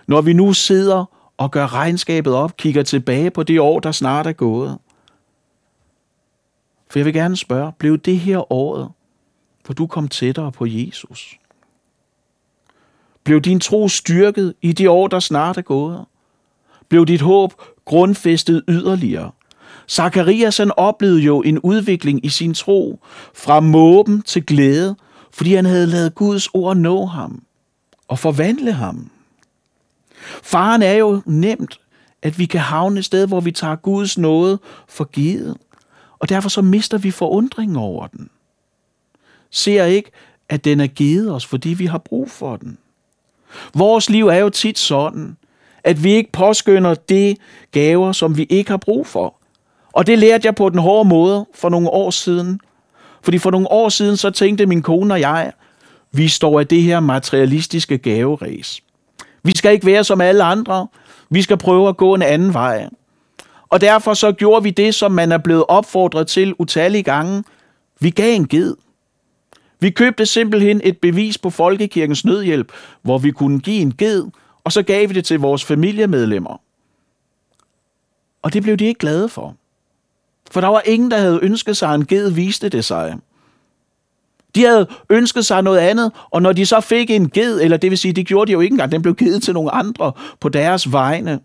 Når 0.08 0.22
vi 0.22 0.34
nu 0.34 0.54
sidder 0.54 1.06
og 1.38 1.52
gør 1.52 1.74
regnskabet 1.74 2.34
op, 2.34 2.58
kigger 2.58 2.84
tilbage 2.84 3.32
på 3.32 3.44
det 3.44 3.60
år, 3.60 3.80
der 3.80 3.92
snart 3.92 4.28
er 4.28 4.32
gået. 4.32 4.78
For 6.90 7.00
jeg 7.00 7.06
vil 7.06 7.14
gerne 7.14 7.38
spørge, 7.38 7.72
blev 7.78 7.98
det 7.98 8.20
her 8.20 8.52
året, 8.52 8.90
hvor 9.66 9.74
du 9.74 9.88
kom 9.88 10.08
tættere 10.08 10.52
på 10.52 10.66
Jesus? 10.66 11.38
Blev 13.24 13.42
din 13.42 13.60
tro 13.60 13.88
styrket 13.88 14.54
i 14.62 14.72
de 14.72 14.90
år, 14.90 15.08
der 15.08 15.20
snart 15.20 15.58
er 15.58 15.62
gået? 15.62 16.06
Blev 16.90 17.06
dit 17.06 17.22
håb 17.22 17.54
grundfæstet 17.86 18.64
yderligere? 18.68 19.32
Zakarias 19.90 20.58
han 20.58 20.72
oplevede 20.78 21.22
jo 21.22 21.42
en 21.42 21.60
udvikling 21.60 22.26
i 22.26 22.30
sin 22.30 22.54
tro 22.54 23.00
fra 23.34 23.60
måben 23.60 24.22
til 24.22 24.46
glæde, 24.46 24.96
fordi 25.36 25.54
han 25.54 25.66
havde 25.66 25.88
lavet 25.88 26.16
Guds 26.16 26.48
ord 26.54 26.78
nå 26.78 27.06
ham 27.06 27.44
og 28.08 28.20
forvandle 28.20 28.72
ham. 28.72 29.12
Faren 30.44 30.82
er 30.82 30.94
jo 30.94 31.22
nemt, 31.26 31.80
at 32.22 32.40
vi 32.40 32.46
kan 32.46 32.60
havne 32.60 33.00
et 33.00 33.06
sted, 33.06 33.28
hvor 33.28 33.40
vi 33.40 33.52
tager 33.52 33.76
Guds 33.76 34.18
nåde 34.18 34.60
for 34.88 35.04
givet, 35.04 35.58
og 36.20 36.30
derfor 36.30 36.50
så 36.50 36.62
mister 36.62 36.98
vi 36.98 37.12
forundring 37.12 37.78
over 37.78 38.08
den. 38.08 38.30
Ser 39.52 39.86
ikke, 39.86 40.12
at 40.50 40.66
den 40.66 40.80
er 40.80 40.88
givet 40.88 41.32
os, 41.32 41.46
fordi 41.46 41.70
vi 41.70 41.86
har 41.86 41.98
brug 41.98 42.32
for 42.32 42.56
den. 42.56 42.78
Vores 43.74 44.10
liv 44.10 44.28
er 44.28 44.38
jo 44.38 44.50
tit 44.50 44.80
sådan, 44.80 45.38
at 45.84 46.04
vi 46.04 46.12
ikke 46.12 46.32
påskynder 46.32 46.94
det 46.94 47.38
gaver, 47.72 48.12
som 48.12 48.38
vi 48.38 48.44
ikke 48.44 48.70
har 48.70 48.78
brug 48.78 49.08
for. 49.08 49.36
Og 49.94 50.08
det 50.08 50.20
lærte 50.20 50.46
jeg 50.46 50.56
på 50.56 50.70
den 50.70 50.80
hårde 50.80 51.10
måde 51.10 51.46
for 51.54 51.70
nogle 51.70 51.90
år 51.90 52.10
siden. 52.10 52.60
Fordi 53.26 53.38
for 53.38 53.52
nogle 53.52 53.72
år 53.72 53.90
siden, 53.90 54.18
så 54.18 54.30
tænkte 54.30 54.66
min 54.66 54.82
kone 54.82 55.14
og 55.14 55.20
jeg, 55.20 55.52
vi 56.12 56.28
står 56.28 56.60
af 56.60 56.68
det 56.68 56.84
her 56.84 57.00
materialistiske 57.00 57.98
gaveræs. 57.98 58.82
Vi 59.44 59.58
skal 59.58 59.74
ikke 59.74 59.86
være 59.86 60.04
som 60.04 60.22
alle 60.22 60.44
andre. 60.44 60.88
Vi 61.30 61.42
skal 61.42 61.58
prøve 61.58 61.90
at 61.90 61.98
gå 61.98 62.14
en 62.14 62.22
anden 62.22 62.54
vej. 62.54 62.90
Og 63.70 63.82
derfor 63.82 64.14
så 64.14 64.32
gjorde 64.32 64.64
vi 64.64 64.70
det, 64.70 64.96
som 64.96 65.12
man 65.12 65.32
er 65.32 65.38
blevet 65.38 65.64
opfordret 65.68 66.28
til 66.28 66.56
utallige 66.60 67.04
gange. 67.04 67.44
Vi 68.00 68.10
gav 68.10 68.36
en 68.36 68.48
ged. 68.48 68.76
Vi 69.80 69.90
købte 69.90 70.26
simpelthen 70.26 70.82
et 70.84 70.98
bevis 70.98 71.38
på 71.38 71.50
Folkekirkens 71.50 72.26
nødhjælp, 72.26 72.72
hvor 73.02 73.18
vi 73.18 73.32
kunne 73.32 73.60
give 73.60 73.82
en 73.82 73.94
ged, 73.98 74.24
og 74.64 74.72
så 74.72 74.84
gav 74.84 75.10
vi 75.10 75.14
det 75.14 75.26
til 75.26 75.40
vores 75.40 75.64
familiemedlemmer. 75.66 76.62
Og 78.42 78.54
det 78.54 78.64
blev 78.64 78.78
de 78.78 78.86
ikke 78.86 79.00
glade 79.00 79.30
for. 79.30 79.56
For 80.52 80.62
der 80.62 80.68
var 80.68 80.82
ingen, 80.86 81.12
der 81.12 81.18
havde 81.18 81.40
ønsket 81.42 81.78
sig 81.78 81.96
en 81.96 82.06
ged, 82.06 82.30
viste 82.30 82.70
det 82.70 82.86
sig. 82.86 83.16
De 84.56 84.64
havde 84.64 84.88
ønsket 85.10 85.46
sig 85.46 85.62
noget 85.62 85.80
andet, 85.80 86.12
og 86.32 86.42
når 86.42 86.54
de 86.54 86.66
så 86.66 86.82
fik 86.82 87.10
en 87.10 87.30
ged, 87.30 87.62
eller 87.62 87.78
det 87.78 87.90
vil 87.90 87.98
sige, 87.98 88.14
det 88.14 88.28
gjorde 88.28 88.48
de 88.48 88.52
jo 88.52 88.60
ikke 88.60 88.74
engang, 88.74 88.92
den 88.92 89.02
blev 89.02 89.16
givet 89.16 89.44
til 89.44 89.54
nogle 89.54 89.72
andre 89.72 90.12
på 90.40 90.50
deres 90.50 90.92
vegne, 90.92 91.40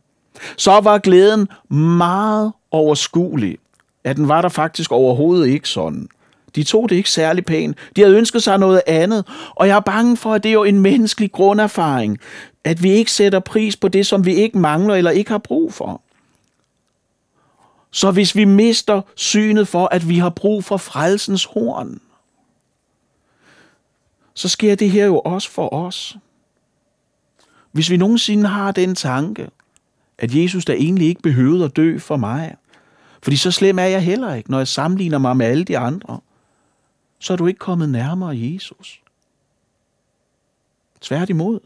så 0.56 0.80
var 0.80 0.98
glæden 0.98 1.48
meget 1.74 2.52
overskuelig. 2.70 3.58
At 4.04 4.16
den 4.16 4.28
var 4.28 4.42
der 4.42 4.48
faktisk 4.48 4.92
overhovedet 4.92 5.46
ikke 5.46 5.68
sådan. 5.68 6.08
De 6.54 6.62
tog 6.62 6.88
det 6.88 6.96
ikke 6.96 7.10
særlig 7.10 7.44
pænt. 7.44 7.76
De 7.96 8.00
havde 8.00 8.16
ønsket 8.16 8.42
sig 8.42 8.58
noget 8.58 8.82
andet. 8.86 9.26
Og 9.54 9.68
jeg 9.68 9.76
er 9.76 9.80
bange 9.80 10.16
for, 10.16 10.34
at 10.34 10.42
det 10.42 10.48
er 10.48 10.52
jo 10.52 10.64
en 10.64 10.80
menneskelig 10.80 11.32
grunderfaring, 11.32 12.18
at 12.64 12.82
vi 12.82 12.90
ikke 12.90 13.12
sætter 13.12 13.40
pris 13.40 13.76
på 13.76 13.88
det, 13.88 14.06
som 14.06 14.26
vi 14.26 14.34
ikke 14.34 14.58
mangler 14.58 14.94
eller 14.94 15.10
ikke 15.10 15.30
har 15.30 15.38
brug 15.38 15.74
for. 15.74 16.02
Så 17.90 18.11
hvis 18.11 18.37
vi 18.37 18.44
mister 18.44 19.03
synet 19.14 19.68
for, 19.68 19.87
at 19.87 20.09
vi 20.09 20.18
har 20.18 20.31
brug 20.31 20.64
for 20.64 20.76
frelsens 20.76 21.44
horn, 21.44 22.00
så 24.35 24.48
sker 24.48 24.74
det 24.74 24.90
her 24.90 25.07
jo 25.07 25.18
også 25.18 25.50
for 25.50 25.74
os. 25.74 26.16
Hvis 27.72 27.90
vi 27.90 27.96
nogensinde 27.96 28.48
har 28.48 28.72
den 28.72 28.94
tanke, 28.94 29.50
at 30.18 30.35
Jesus 30.35 30.64
da 30.64 30.72
egentlig 30.72 31.09
ikke 31.09 31.22
behøvede 31.22 31.64
at 31.64 31.76
dø 31.76 31.98
for 31.98 32.16
mig, 32.16 32.57
fordi 33.22 33.37
så 33.37 33.50
slem 33.50 33.79
er 33.79 33.85
jeg 33.85 34.05
heller 34.05 34.35
ikke, 34.35 34.50
når 34.50 34.59
jeg 34.59 34.68
sammenligner 34.68 35.18
mig 35.18 35.37
med 35.37 35.46
alle 35.46 35.64
de 35.64 35.79
andre, 35.79 36.20
så 37.18 37.33
er 37.33 37.37
du 37.37 37.46
ikke 37.46 37.59
kommet 37.59 37.88
nærmere 37.88 38.38
Jesus. 38.38 39.03
Tværtimod. 41.00 41.61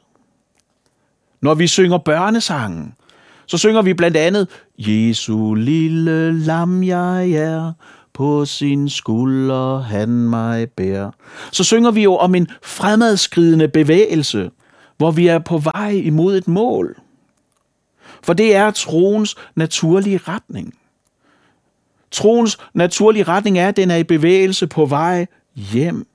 Når 1.41 1.55
vi 1.55 1.67
synger 1.67 1.99
børnesangen, 1.99 2.95
så 3.47 3.59
synger 3.59 3.83
vi 3.83 3.95
blandt 3.95 4.17
andet, 4.17 4.49
Jesu 4.79 5.55
lille 5.55 6.33
lam 6.33 6.83
jeg 6.83 7.31
er, 7.31 7.73
på 8.13 8.45
sin 8.45 8.89
skulder 8.89 9.79
han 9.79 10.09
mig 10.09 10.71
bær. 10.71 11.11
Så 11.53 11.65
synger 11.65 11.91
vi 11.91 12.03
jo 12.03 12.17
om 12.17 12.35
en 12.35 12.49
fremadskridende 12.63 13.69
bevægelse, 13.69 14.51
hvor 14.97 15.11
vi 15.11 15.27
er 15.27 15.39
på 15.39 15.59
vej 15.59 15.91
imod 15.91 16.37
et 16.37 16.49
mål. 16.49 16.97
For 18.23 18.33
det 18.33 18.55
er 18.55 18.71
troens 18.71 19.37
naturlige 19.55 20.21
retning. 20.29 20.75
Troens 22.11 22.59
naturlige 22.75 23.23
retning 23.23 23.59
er, 23.59 23.69
at 23.69 23.77
den 23.77 23.91
er 23.91 23.97
i 23.97 24.05
bevægelse 24.05 24.67
på 24.67 24.87
vej 24.87 25.27
hjem 25.55 26.07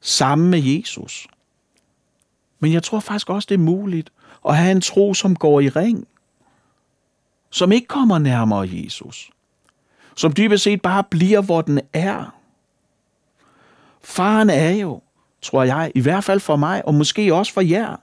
sammen 0.00 0.50
med 0.50 0.62
Jesus. 0.62 1.26
Men 2.60 2.72
jeg 2.72 2.82
tror 2.82 3.00
faktisk 3.00 3.30
også, 3.30 3.46
det 3.48 3.54
er 3.54 3.58
muligt 3.58 4.10
at 4.48 4.56
have 4.56 4.72
en 4.72 4.80
tro, 4.80 5.14
som 5.14 5.36
går 5.36 5.60
i 5.60 5.68
ring. 5.68 6.06
Som 7.50 7.72
ikke 7.72 7.86
kommer 7.86 8.18
nærmere 8.18 8.68
Jesus 8.72 9.30
som 10.18 10.32
dybest 10.32 10.64
set 10.64 10.82
bare 10.82 11.04
bliver, 11.04 11.40
hvor 11.40 11.60
den 11.60 11.80
er. 11.92 12.34
Faren 14.04 14.50
er 14.50 14.70
jo, 14.70 15.00
tror 15.42 15.62
jeg, 15.62 15.92
i 15.94 16.00
hvert 16.00 16.24
fald 16.24 16.40
for 16.40 16.56
mig, 16.56 16.86
og 16.86 16.94
måske 16.94 17.34
også 17.34 17.52
for 17.52 17.60
jer, 17.60 17.96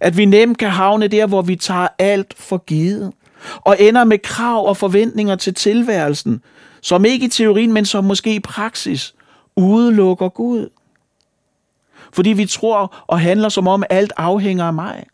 at 0.00 0.16
vi 0.16 0.24
nemt 0.24 0.58
kan 0.58 0.70
havne 0.70 1.08
der, 1.08 1.26
hvor 1.26 1.42
vi 1.42 1.56
tager 1.56 1.88
alt 1.98 2.34
for 2.36 2.58
givet, 2.58 3.12
og 3.56 3.76
ender 3.80 4.04
med 4.04 4.18
krav 4.18 4.66
og 4.66 4.76
forventninger 4.76 5.36
til 5.36 5.54
tilværelsen, 5.54 6.42
som 6.80 7.04
ikke 7.04 7.26
i 7.26 7.28
teorien, 7.28 7.72
men 7.72 7.84
som 7.84 8.04
måske 8.04 8.34
i 8.34 8.40
praksis, 8.40 9.14
udelukker 9.56 10.28
Gud. 10.28 10.68
Fordi 12.12 12.30
vi 12.30 12.46
tror 12.46 13.04
og 13.06 13.20
handler 13.20 13.48
som 13.48 13.68
om 13.68 13.84
alt 13.90 14.12
afhænger 14.16 14.64
af 14.64 14.74
mig. 14.74 15.06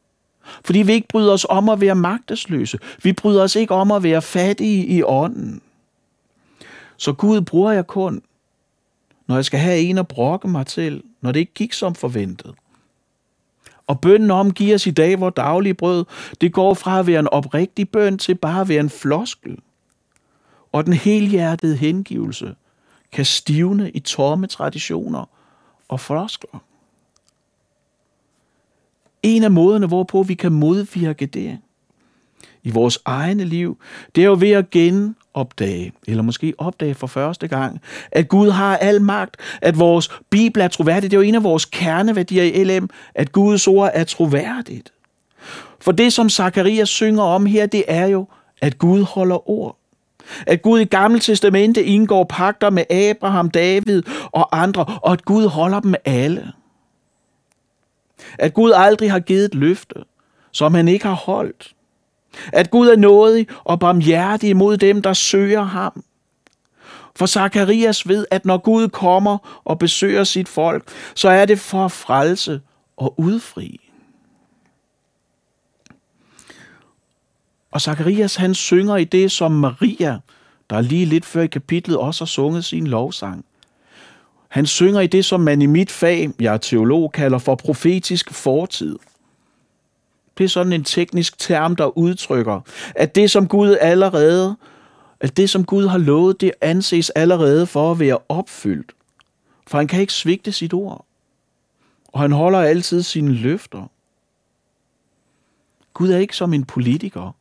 Fordi 0.65 0.79
vi 0.79 0.93
ikke 0.93 1.09
bryder 1.09 1.33
os 1.33 1.47
om 1.49 1.69
at 1.69 1.81
være 1.81 1.95
magtesløse. 1.95 2.79
Vi 3.03 3.13
bryder 3.13 3.43
os 3.43 3.57
ikke 3.57 3.75
om 3.75 3.91
at 3.91 4.03
være 4.03 4.23
fattige 4.23 4.87
i 4.87 5.03
ånden. 5.03 5.63
Så 6.97 7.13
Gud 7.13 7.41
bruger 7.41 7.73
jeg 7.73 7.87
kun, 7.87 8.23
når 9.27 9.35
jeg 9.35 9.45
skal 9.45 9.61
have 9.61 9.81
en 9.81 9.99
at 9.99 10.09
brokke 10.09 10.49
mig 10.49 10.67
til, 10.67 11.03
når 11.21 11.33
det 11.33 11.41
ikke 11.41 11.55
gik 11.55 11.73
som 11.73 11.95
forventet. 11.95 12.55
Og 13.87 14.01
bønnen 14.01 14.31
om 14.31 14.53
giver 14.53 14.75
os 14.75 14.87
i 14.87 14.91
dag 14.91 15.21
vores 15.21 15.35
daglige 15.35 15.75
brød, 15.75 16.05
det 16.41 16.53
går 16.53 16.75
fra 16.75 16.99
at 16.99 17.07
være 17.07 17.21
en 17.21 17.29
oprigtig 17.29 17.89
bøn 17.89 18.19
til 18.19 18.35
bare 18.35 18.61
at 18.61 18.69
være 18.69 18.81
en 18.81 18.91
floskel. 18.91 19.59
Og 20.73 20.85
den 20.85 20.93
helhjertede 20.93 21.77
hengivelse 21.77 22.55
kan 23.13 23.25
stivne 23.25 23.91
i 23.91 24.01
tomme 24.01 24.47
traditioner 24.47 25.25
og 25.89 26.01
floskler. 26.01 26.61
En 29.25 29.45
af 29.45 29.51
måderne, 29.51 29.87
hvorpå 29.87 30.23
vi 30.23 30.35
kan 30.35 30.53
modvirke 30.53 31.27
det 31.27 31.59
i 32.63 32.71
vores 32.71 32.99
egne 33.05 33.45
liv, 33.45 33.79
det 34.15 34.23
er 34.23 34.27
jo 34.27 34.37
ved 34.41 34.51
at 34.51 34.71
genopdage, 34.71 35.93
eller 36.07 36.23
måske 36.23 36.55
opdage 36.59 36.95
for 36.95 37.07
første 37.07 37.49
gang, 37.49 37.81
at 38.13 38.29
Gud 38.29 38.51
har 38.51 38.77
al 38.77 39.03
magt, 39.03 39.37
at 39.63 39.79
vores 39.79 40.21
Bibel 40.31 40.63
er 40.63 40.69
troværdig. 40.69 41.11
Det 41.11 41.17
er 41.17 41.21
jo 41.21 41.29
en 41.29 41.35
af 41.35 41.45
vores 41.45 41.65
kerneværdier 41.65 42.43
i 42.43 42.65
LM, 42.65 42.91
at 43.15 43.33
Guds 43.33 43.67
ord 43.67 43.91
er 43.95 44.05
troværdigt. 44.05 44.93
For 45.81 45.93
det, 45.93 46.13
som 46.13 46.31
Zakarias 46.31 46.89
synger 46.89 47.23
om 47.23 47.47
her, 47.47 47.67
det 47.67 47.85
er 47.89 48.07
jo, 48.07 48.27
at 48.61 48.79
Gud 48.79 49.03
holder 49.03 49.51
ord. 49.51 49.79
At 50.47 50.63
Gud 50.63 50.81
i 50.81 50.85
Gamle 50.85 51.19
Testamente 51.19 51.85
indgår 51.85 52.25
pagter 52.25 52.71
med 52.71 52.91
Abraham, 52.91 53.51
David 53.51 54.03
og 54.33 54.63
andre, 54.63 54.85
og 55.03 55.13
at 55.13 55.25
Gud 55.25 55.47
holder 55.47 55.81
dem 55.81 55.95
alle. 56.05 56.53
At 58.39 58.55
Gud 58.55 58.73
aldrig 58.77 59.11
har 59.11 59.21
givet 59.21 59.45
et 59.45 59.55
løfte, 59.55 59.95
som 60.53 60.75
han 60.75 60.89
ikke 60.89 61.07
har 61.07 61.15
holdt. 61.15 61.75
At 62.53 62.71
Gud 62.71 62.89
er 62.89 62.97
nådig 62.97 63.47
og 63.65 63.81
barmhjertig 63.81 64.57
mod 64.57 64.77
dem, 64.77 65.03
der 65.03 65.13
søger 65.13 65.63
ham. 65.63 66.05
For 67.17 67.27
Zakarias 67.27 68.09
ved, 68.09 68.27
at 68.31 68.45
når 68.45 68.59
Gud 68.59 68.89
kommer 68.89 69.61
og 69.65 69.79
besøger 69.79 70.25
sit 70.25 70.49
folk, 70.49 70.89
så 71.15 71.29
er 71.29 71.45
det 71.45 71.59
for 71.59 71.89
frelse 71.89 72.61
og 72.97 73.21
udfri. 73.21 73.81
Og 77.71 77.81
Zakarias 77.81 78.37
han 78.37 78.55
synger 78.55 78.97
i 78.97 79.05
det, 79.05 79.33
som 79.33 79.53
Maria, 79.53 80.21
der 80.71 80.81
lige 80.81 81.07
lidt 81.07 81.25
før 81.25 81.43
i 81.43 81.47
kapitlet 81.47 81.97
også 81.97 82.25
har 82.25 82.27
sunget 82.27 82.65
sin 82.65 82.87
lovsang. 82.87 83.45
Han 84.55 84.67
synger 84.67 85.01
i 85.01 85.07
det, 85.07 85.25
som 85.25 85.41
man 85.41 85.63
i 85.63 85.67
mit 85.67 85.91
fag, 85.91 86.31
jeg 86.41 86.55
er 86.55 86.59
teolog, 86.59 87.13
kalder 87.13 87.39
for 87.39 87.55
profetisk 87.55 88.31
fortid. 88.31 88.99
Det 90.39 90.45
er 90.45 90.49
sådan 90.49 90.73
en 90.73 90.85
teknisk 90.85 91.39
term, 91.39 91.77
der 91.77 91.99
udtrykker, 91.99 92.61
at 92.95 93.15
det, 93.15 93.31
som 93.31 93.49
Gud 93.49 93.77
allerede, 93.81 94.57
at 95.21 95.37
det, 95.37 95.51
som 95.51 95.65
Gud 95.65 95.87
har 95.87 95.99
lovet, 95.99 96.41
det 96.41 96.53
anses 96.61 97.11
allerede 97.11 97.67
for 97.67 97.91
at 97.91 98.01
være 98.01 98.19
opfyldt. 98.29 98.93
For 99.67 99.79
han 99.79 99.87
kan 99.87 100.01
ikke 100.01 100.13
svigte 100.13 100.53
sit 100.53 100.75
ord. 100.75 101.07
Og 102.09 102.21
han 102.21 102.33
holder 102.33 102.59
altid 102.59 103.03
sine 103.03 103.33
løfter. 103.33 103.91
Gud 105.95 106.11
er 106.11 106.19
ikke 106.19 106.37
som 106.37 106.55
en 106.55 106.65
politiker, 106.65 107.37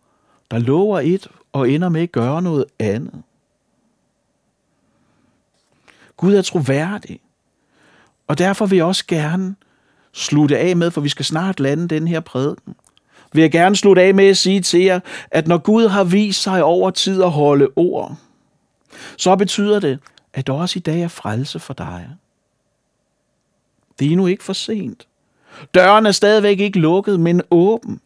der 0.52 0.60
lover 0.60 1.00
et 1.00 1.28
og 1.52 1.70
ender 1.70 1.90
med 1.90 2.02
at 2.02 2.12
gøre 2.12 2.42
noget 2.42 2.66
andet. 2.80 3.24
Gud 6.24 6.36
er 6.36 6.42
troværdig. 6.42 7.20
Og 8.28 8.38
derfor 8.38 8.66
vil 8.66 8.76
jeg 8.76 8.86
også 8.86 9.06
gerne 9.08 9.56
slutte 10.14 10.58
af 10.58 10.78
med, 10.78 10.92
for 10.92 11.02
vi 11.02 11.10
skal 11.10 11.26
snart 11.26 11.60
lande 11.60 11.88
den 11.88 12.08
her 12.08 12.20
prædiken, 12.20 12.76
vil 13.34 13.42
jeg 13.42 13.52
gerne 13.52 13.76
slutte 13.76 14.02
af 14.02 14.14
med 14.14 14.26
at 14.26 14.38
sige 14.38 14.62
til 14.62 14.80
jer, 14.80 15.00
at 15.32 15.48
når 15.48 15.58
Gud 15.58 15.88
har 15.88 16.04
vist 16.04 16.42
sig 16.42 16.64
over 16.64 16.92
tid 16.92 17.24
at 17.24 17.32
holde 17.32 17.68
ord, 17.76 18.16
så 19.18 19.36
betyder 19.36 19.80
det, 19.80 20.00
at 20.34 20.48
der 20.48 20.54
også 20.54 20.80
i 20.80 20.82
dag 20.82 21.02
er 21.02 21.08
frelse 21.08 21.60
for 21.60 21.74
dig. 21.74 22.10
Det 24.00 24.08
er 24.08 24.12
endnu 24.12 24.28
ikke 24.28 24.44
for 24.44 24.54
sent. 24.54 25.08
Døren 25.74 26.06
er 26.06 26.12
stadigvæk 26.12 26.60
ikke 26.60 26.80
lukket, 26.80 27.20
men 27.20 27.42
åben. 27.52 28.00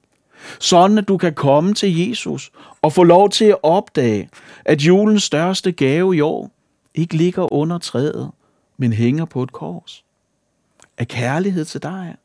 Sådan 0.60 0.98
at 0.98 1.08
du 1.08 1.18
kan 1.18 1.34
komme 1.34 1.74
til 1.74 2.08
Jesus 2.08 2.52
og 2.82 2.94
få 2.94 3.04
lov 3.04 3.30
til 3.30 3.46
at 3.46 3.58
opdage, 3.64 4.30
at 4.66 4.82
julens 4.82 5.24
største 5.24 5.72
gave 5.72 6.16
i 6.16 6.22
år 6.22 6.57
ikke 6.98 7.18
ligger 7.18 7.54
under 7.54 7.78
træet, 7.78 8.32
men 8.78 8.94
hænger 8.94 9.26
på 9.26 9.44
et 9.44 9.52
kors. 9.52 10.06
Af 10.98 11.08
kærlighed 11.08 11.66
til 11.66 11.84
dig. 11.84 12.16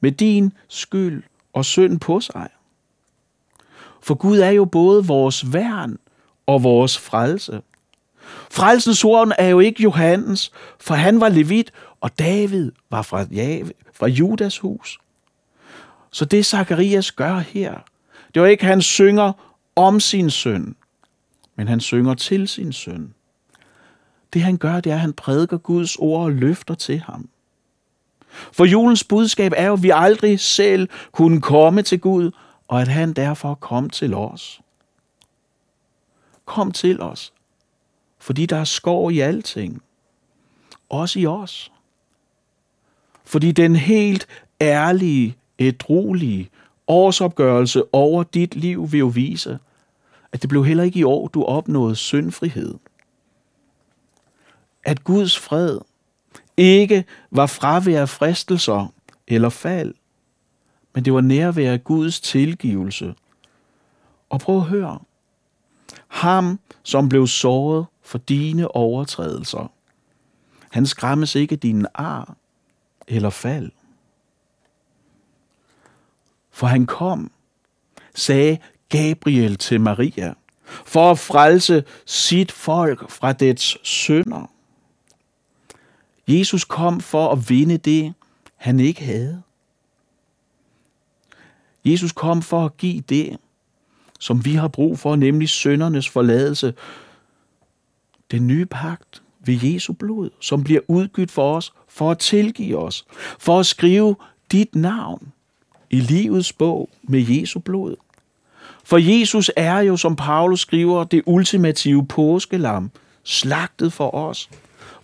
Med 0.00 0.12
din 0.12 0.52
skyld 0.68 1.22
og 1.52 1.64
synd 1.64 2.00
på 2.00 2.20
sig. 2.20 2.48
For 4.02 4.14
Gud 4.14 4.38
er 4.38 4.50
jo 4.50 4.64
både 4.64 5.06
vores 5.06 5.52
værn 5.52 5.98
og 6.46 6.62
vores 6.62 6.98
frelse. 6.98 7.62
Frelsens 8.50 9.04
ord 9.04 9.32
er 9.38 9.48
jo 9.48 9.60
ikke 9.60 9.82
Johannes, 9.82 10.52
for 10.80 10.94
han 10.94 11.20
var 11.20 11.28
levit, 11.28 11.72
og 12.00 12.18
David 12.18 12.72
var 12.90 13.02
fra, 13.02 13.26
ja, 13.32 13.62
fra 13.92 14.06
Judas 14.06 14.58
hus. 14.58 14.98
Så 16.10 16.24
det 16.24 16.46
Zakarias 16.46 17.12
gør 17.12 17.38
her, 17.38 17.78
det 18.34 18.42
var 18.42 18.48
ikke, 18.48 18.62
at 18.62 18.68
han 18.68 18.82
synger 18.82 19.32
om 19.76 20.00
sin 20.00 20.30
søn, 20.30 20.76
men 21.56 21.68
han 21.68 21.80
synger 21.80 22.14
til 22.14 22.48
sin 22.48 22.72
søn. 22.72 23.14
Det 24.32 24.42
han 24.42 24.56
gør, 24.56 24.80
det 24.80 24.90
er, 24.90 24.94
at 24.94 25.00
han 25.00 25.12
prædiker 25.12 25.58
Guds 25.58 25.96
ord 25.96 26.24
og 26.24 26.32
løfter 26.32 26.74
til 26.74 27.00
ham. 27.00 27.28
For 28.52 28.64
julens 28.64 29.04
budskab 29.04 29.52
er 29.56 29.66
jo, 29.66 29.72
at 29.72 29.82
vi 29.82 29.90
aldrig 29.94 30.40
selv 30.40 30.88
kunne 31.12 31.40
komme 31.40 31.82
til 31.82 32.00
Gud, 32.00 32.30
og 32.68 32.80
at 32.80 32.88
han 32.88 33.12
derfor 33.12 33.54
kom 33.54 33.90
til 33.90 34.14
os. 34.14 34.60
Kom 36.44 36.72
til 36.72 37.00
os, 37.00 37.32
fordi 38.18 38.46
der 38.46 38.56
er 38.56 38.64
skår 38.64 39.10
i 39.10 39.18
alting. 39.18 39.82
Også 40.88 41.18
i 41.18 41.26
os. 41.26 41.72
Fordi 43.24 43.52
den 43.52 43.76
helt 43.76 44.26
ærlige, 44.60 45.36
ædrolige 45.58 46.50
årsopgørelse 46.88 47.82
over 47.94 48.22
dit 48.22 48.56
liv 48.56 48.92
vil 48.92 48.98
jo 48.98 49.06
vise, 49.06 49.58
at 50.32 50.42
det 50.42 50.48
blev 50.48 50.64
heller 50.64 50.84
ikke 50.84 50.98
i 50.98 51.04
år, 51.04 51.28
du 51.28 51.44
opnåede 51.44 51.96
syndfrihed. 51.96 52.74
At 54.86 55.04
Guds 55.04 55.38
fred 55.38 55.78
ikke 56.56 57.04
var 57.30 57.46
fravær 57.46 58.00
af 58.00 58.08
fristelser 58.08 58.92
eller 59.26 59.48
fald, 59.48 59.94
men 60.94 61.04
det 61.04 61.12
var 61.12 61.20
nærvær 61.20 61.72
af 61.72 61.84
Guds 61.84 62.20
tilgivelse. 62.20 63.14
Og 64.28 64.40
prøv 64.40 64.56
at 64.56 64.62
høre. 64.62 64.98
Ham, 66.08 66.60
som 66.82 67.08
blev 67.08 67.26
såret 67.26 67.86
for 68.02 68.18
dine 68.18 68.68
overtrædelser, 68.68 69.72
han 70.70 70.86
skræmmes 70.86 71.34
ikke 71.34 71.56
dine 71.56 71.88
ar 71.94 72.36
eller 73.08 73.30
fald. 73.30 73.70
For 76.50 76.66
han 76.66 76.86
kom, 76.86 77.30
sagde 78.14 78.58
Gabriel 78.88 79.56
til 79.56 79.80
Maria, 79.80 80.34
for 80.64 81.10
at 81.10 81.18
frelse 81.18 81.84
sit 82.04 82.52
folk 82.52 83.10
fra 83.10 83.32
dets 83.32 83.88
synder. 83.88 84.55
Jesus 86.28 86.64
kom 86.64 87.00
for 87.00 87.32
at 87.32 87.50
vinde 87.50 87.76
det, 87.76 88.14
han 88.56 88.80
ikke 88.80 89.04
havde. 89.04 89.42
Jesus 91.84 92.12
kom 92.12 92.42
for 92.42 92.64
at 92.64 92.76
give 92.76 93.00
det, 93.00 93.36
som 94.20 94.44
vi 94.44 94.54
har 94.54 94.68
brug 94.68 94.98
for, 94.98 95.16
nemlig 95.16 95.48
søndernes 95.48 96.08
forladelse. 96.08 96.74
Den 98.30 98.46
nye 98.46 98.66
pagt 98.66 99.22
ved 99.40 99.58
Jesu 99.62 99.92
blod, 99.92 100.30
som 100.40 100.64
bliver 100.64 100.80
udgydt 100.88 101.30
for 101.30 101.56
os, 101.56 101.72
for 101.88 102.10
at 102.10 102.18
tilgive 102.18 102.78
os, 102.78 103.06
for 103.38 103.60
at 103.60 103.66
skrive 103.66 104.16
dit 104.52 104.74
navn 104.74 105.32
i 105.90 106.00
livets 106.00 106.52
bog 106.52 106.90
med 107.02 107.20
Jesu 107.20 107.58
blod. 107.58 107.96
For 108.84 108.98
Jesus 108.98 109.50
er 109.56 109.78
jo, 109.78 109.96
som 109.96 110.16
Paulus 110.16 110.60
skriver, 110.60 111.04
det 111.04 111.22
ultimative 111.26 112.06
påskelam, 112.06 112.90
slagtet 113.22 113.92
for 113.92 114.14
os. 114.14 114.50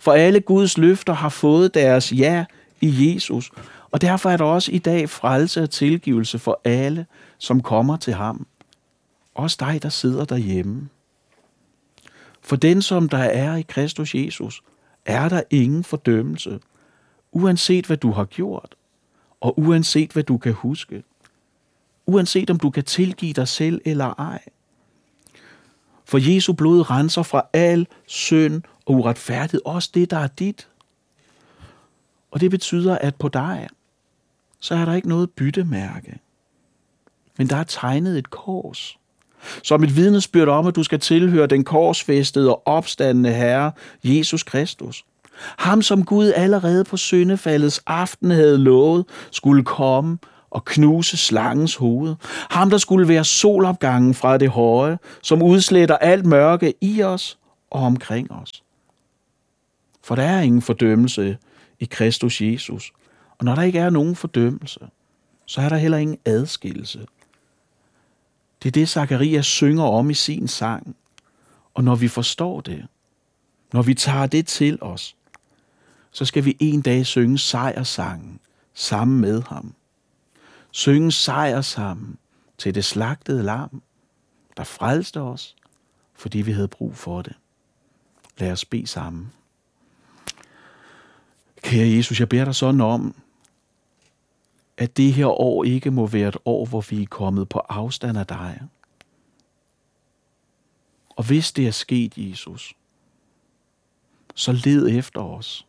For 0.03 0.11
alle 0.11 0.39
Guds 0.39 0.77
løfter 0.77 1.13
har 1.13 1.29
fået 1.29 1.73
deres 1.73 2.13
ja 2.13 2.45
i 2.81 3.13
Jesus, 3.13 3.51
og 3.91 4.01
derfor 4.01 4.29
er 4.29 4.37
der 4.37 4.45
også 4.45 4.71
i 4.71 4.77
dag 4.77 5.09
frelse 5.09 5.63
og 5.63 5.69
tilgivelse 5.69 6.39
for 6.39 6.61
alle, 6.63 7.05
som 7.37 7.61
kommer 7.61 7.97
til 7.97 8.13
ham. 8.13 8.47
Også 9.35 9.57
dig, 9.59 9.83
der 9.83 9.89
sidder 9.89 10.25
derhjemme. 10.25 10.89
For 12.41 12.55
den, 12.55 12.81
som 12.81 13.09
der 13.09 13.17
er 13.17 13.55
i 13.55 13.61
Kristus 13.61 14.15
Jesus, 14.15 14.63
er 15.05 15.29
der 15.29 15.41
ingen 15.49 15.83
fordømmelse, 15.83 16.59
uanset 17.31 17.85
hvad 17.85 17.97
du 17.97 18.11
har 18.11 18.25
gjort, 18.25 18.75
og 19.41 19.59
uanset 19.59 20.11
hvad 20.11 20.23
du 20.23 20.37
kan 20.37 20.53
huske. 20.53 21.03
Uanset 22.05 22.49
om 22.49 22.59
du 22.59 22.69
kan 22.69 22.83
tilgive 22.83 23.33
dig 23.33 23.47
selv 23.47 23.81
eller 23.85 24.13
ej. 24.19 24.41
For 26.05 26.33
Jesu 26.33 26.53
blod 26.53 26.89
renser 26.89 27.23
fra 27.23 27.45
al 27.53 27.87
synd 28.05 28.61
og 28.85 28.95
uretfærdighed, 28.95 29.61
også 29.65 29.89
det, 29.93 30.11
der 30.11 30.17
er 30.17 30.27
dit. 30.27 30.67
Og 32.31 32.41
det 32.41 32.51
betyder, 32.51 32.97
at 32.97 33.15
på 33.15 33.27
dig, 33.27 33.67
så 34.59 34.75
er 34.75 34.85
der 34.85 34.93
ikke 34.93 35.09
noget 35.09 35.29
byttemærke. 35.29 36.19
Men 37.37 37.47
der 37.47 37.55
er 37.55 37.63
tegnet 37.63 38.17
et 38.17 38.29
kors. 38.29 38.97
Som 39.63 39.83
et 39.83 39.95
vidnesbyrd 39.95 40.47
om, 40.47 40.67
at 40.67 40.75
du 40.75 40.83
skal 40.83 40.99
tilhøre 40.99 41.47
den 41.47 41.63
korsfæstede 41.63 42.49
og 42.49 42.61
opstandende 42.65 43.33
Herre, 43.33 43.71
Jesus 44.03 44.43
Kristus. 44.43 45.05
Ham, 45.57 45.81
som 45.81 46.05
Gud 46.05 46.33
allerede 46.35 46.83
på 46.83 46.97
syndefaldets 46.97 47.81
aften 47.85 48.31
havde 48.31 48.57
lovet, 48.57 49.05
skulle 49.31 49.63
komme 49.63 50.17
og 50.49 50.65
knuse 50.65 51.17
slangens 51.17 51.75
hoved. 51.75 52.15
Ham, 52.49 52.69
der 52.69 52.77
skulle 52.77 53.07
være 53.07 53.23
solopgangen 53.23 54.13
fra 54.13 54.37
det 54.37 54.49
høje, 54.49 54.97
som 55.21 55.43
udsletter 55.43 55.97
alt 55.97 56.25
mørke 56.25 56.73
i 56.81 57.03
os 57.03 57.37
og 57.71 57.81
omkring 57.81 58.31
os. 58.31 58.62
For 60.03 60.15
der 60.15 60.23
er 60.23 60.41
ingen 60.41 60.61
fordømmelse 60.61 61.37
i 61.79 61.85
Kristus 61.85 62.41
Jesus. 62.41 62.93
Og 63.37 63.45
når 63.45 63.55
der 63.55 63.61
ikke 63.61 63.79
er 63.79 63.89
nogen 63.89 64.15
fordømmelse, 64.15 64.79
så 65.45 65.61
er 65.61 65.69
der 65.69 65.77
heller 65.77 65.97
ingen 65.97 66.17
adskillelse. 66.25 67.05
Det 68.63 68.69
er 68.69 68.71
det, 68.71 68.89
Zacharias 68.89 69.45
synger 69.45 69.83
om 69.83 70.09
i 70.09 70.13
sin 70.13 70.47
sang. 70.47 70.95
Og 71.73 71.83
når 71.83 71.95
vi 71.95 72.07
forstår 72.07 72.61
det, 72.61 72.87
når 73.73 73.81
vi 73.81 73.93
tager 73.93 74.27
det 74.27 74.47
til 74.47 74.77
os, 74.81 75.15
så 76.11 76.25
skal 76.25 76.45
vi 76.45 76.57
en 76.59 76.81
dag 76.81 77.05
synge 77.05 77.37
sejrsangen 77.37 78.39
sammen 78.73 79.21
med 79.21 79.41
ham. 79.41 79.73
Synge 80.71 81.11
sejr 81.11 81.61
sammen 81.61 82.17
til 82.57 82.75
det 82.75 82.85
slagtede 82.85 83.43
lam, 83.43 83.81
der 84.57 84.63
frelste 84.63 85.21
os, 85.21 85.55
fordi 86.13 86.41
vi 86.41 86.51
havde 86.51 86.67
brug 86.67 86.95
for 86.95 87.21
det. 87.21 87.33
Lad 88.37 88.51
os 88.51 88.65
bede 88.65 88.87
sammen. 88.87 89.31
Kære 91.63 91.95
Jesus, 91.95 92.19
jeg 92.19 92.29
beder 92.29 92.45
dig 92.45 92.55
sådan 92.55 92.81
om, 92.81 93.15
at 94.77 94.97
det 94.97 95.13
her 95.13 95.27
år 95.27 95.63
ikke 95.63 95.91
må 95.91 96.07
være 96.07 96.27
et 96.27 96.37
år, 96.45 96.65
hvor 96.65 96.81
vi 96.89 97.01
er 97.01 97.07
kommet 97.07 97.49
på 97.49 97.59
afstand 97.59 98.17
af 98.17 98.27
dig. 98.27 98.61
Og 101.09 101.27
hvis 101.27 101.51
det 101.51 101.67
er 101.67 101.71
sket, 101.71 102.13
Jesus, 102.17 102.73
så 104.35 104.51
led 104.51 104.89
efter 104.89 105.21
os. 105.21 105.67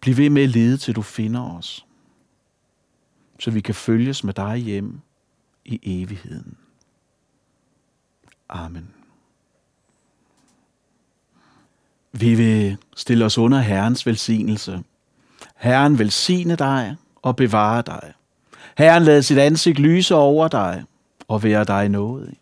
Bliv 0.00 0.16
ved 0.16 0.30
med 0.30 0.42
at 0.42 0.48
lede, 0.48 0.76
til 0.76 0.96
du 0.96 1.02
finder 1.02 1.56
os, 1.56 1.86
så 3.38 3.50
vi 3.50 3.60
kan 3.60 3.74
følges 3.74 4.24
med 4.24 4.34
dig 4.34 4.56
hjem 4.56 5.00
i 5.64 5.80
evigheden. 5.82 6.56
Amen. 8.48 8.97
Vi 12.12 12.34
vil 12.34 12.76
stille 12.96 13.24
os 13.24 13.38
under 13.38 13.58
Herrens 13.58 14.06
velsignelse. 14.06 14.82
Herren 15.56 15.98
velsigne 15.98 16.56
dig 16.56 16.96
og 17.22 17.36
bevare 17.36 17.82
dig. 17.82 18.12
Herren 18.78 19.02
lad 19.02 19.22
sit 19.22 19.38
ansigt 19.38 19.78
lyse 19.78 20.14
over 20.14 20.48
dig 20.48 20.84
og 21.28 21.42
være 21.42 21.64
dig 21.64 21.88
nådig. 21.88 22.36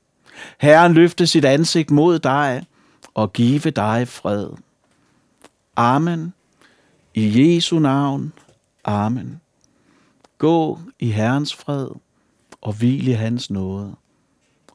Herren 0.58 0.94
løfte 0.94 1.26
sit 1.26 1.44
ansigt 1.44 1.90
mod 1.90 2.18
dig 2.18 2.66
og 3.14 3.32
give 3.32 3.70
dig 3.70 4.08
fred. 4.08 4.48
Amen. 5.76 6.34
I 7.14 7.54
Jesu 7.54 7.78
navn. 7.78 8.32
Amen. 8.84 9.40
Gå 10.38 10.80
i 10.98 11.10
Herrens 11.10 11.54
fred 11.54 11.88
og 12.60 12.72
hvil 12.72 13.08
i 13.08 13.12
hans 13.12 13.50
nåde, 13.50 13.94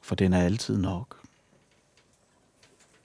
for 0.02 0.16
den 0.16 0.34
er 0.34 0.42
altid 0.42 0.78
nok. 0.78 1.21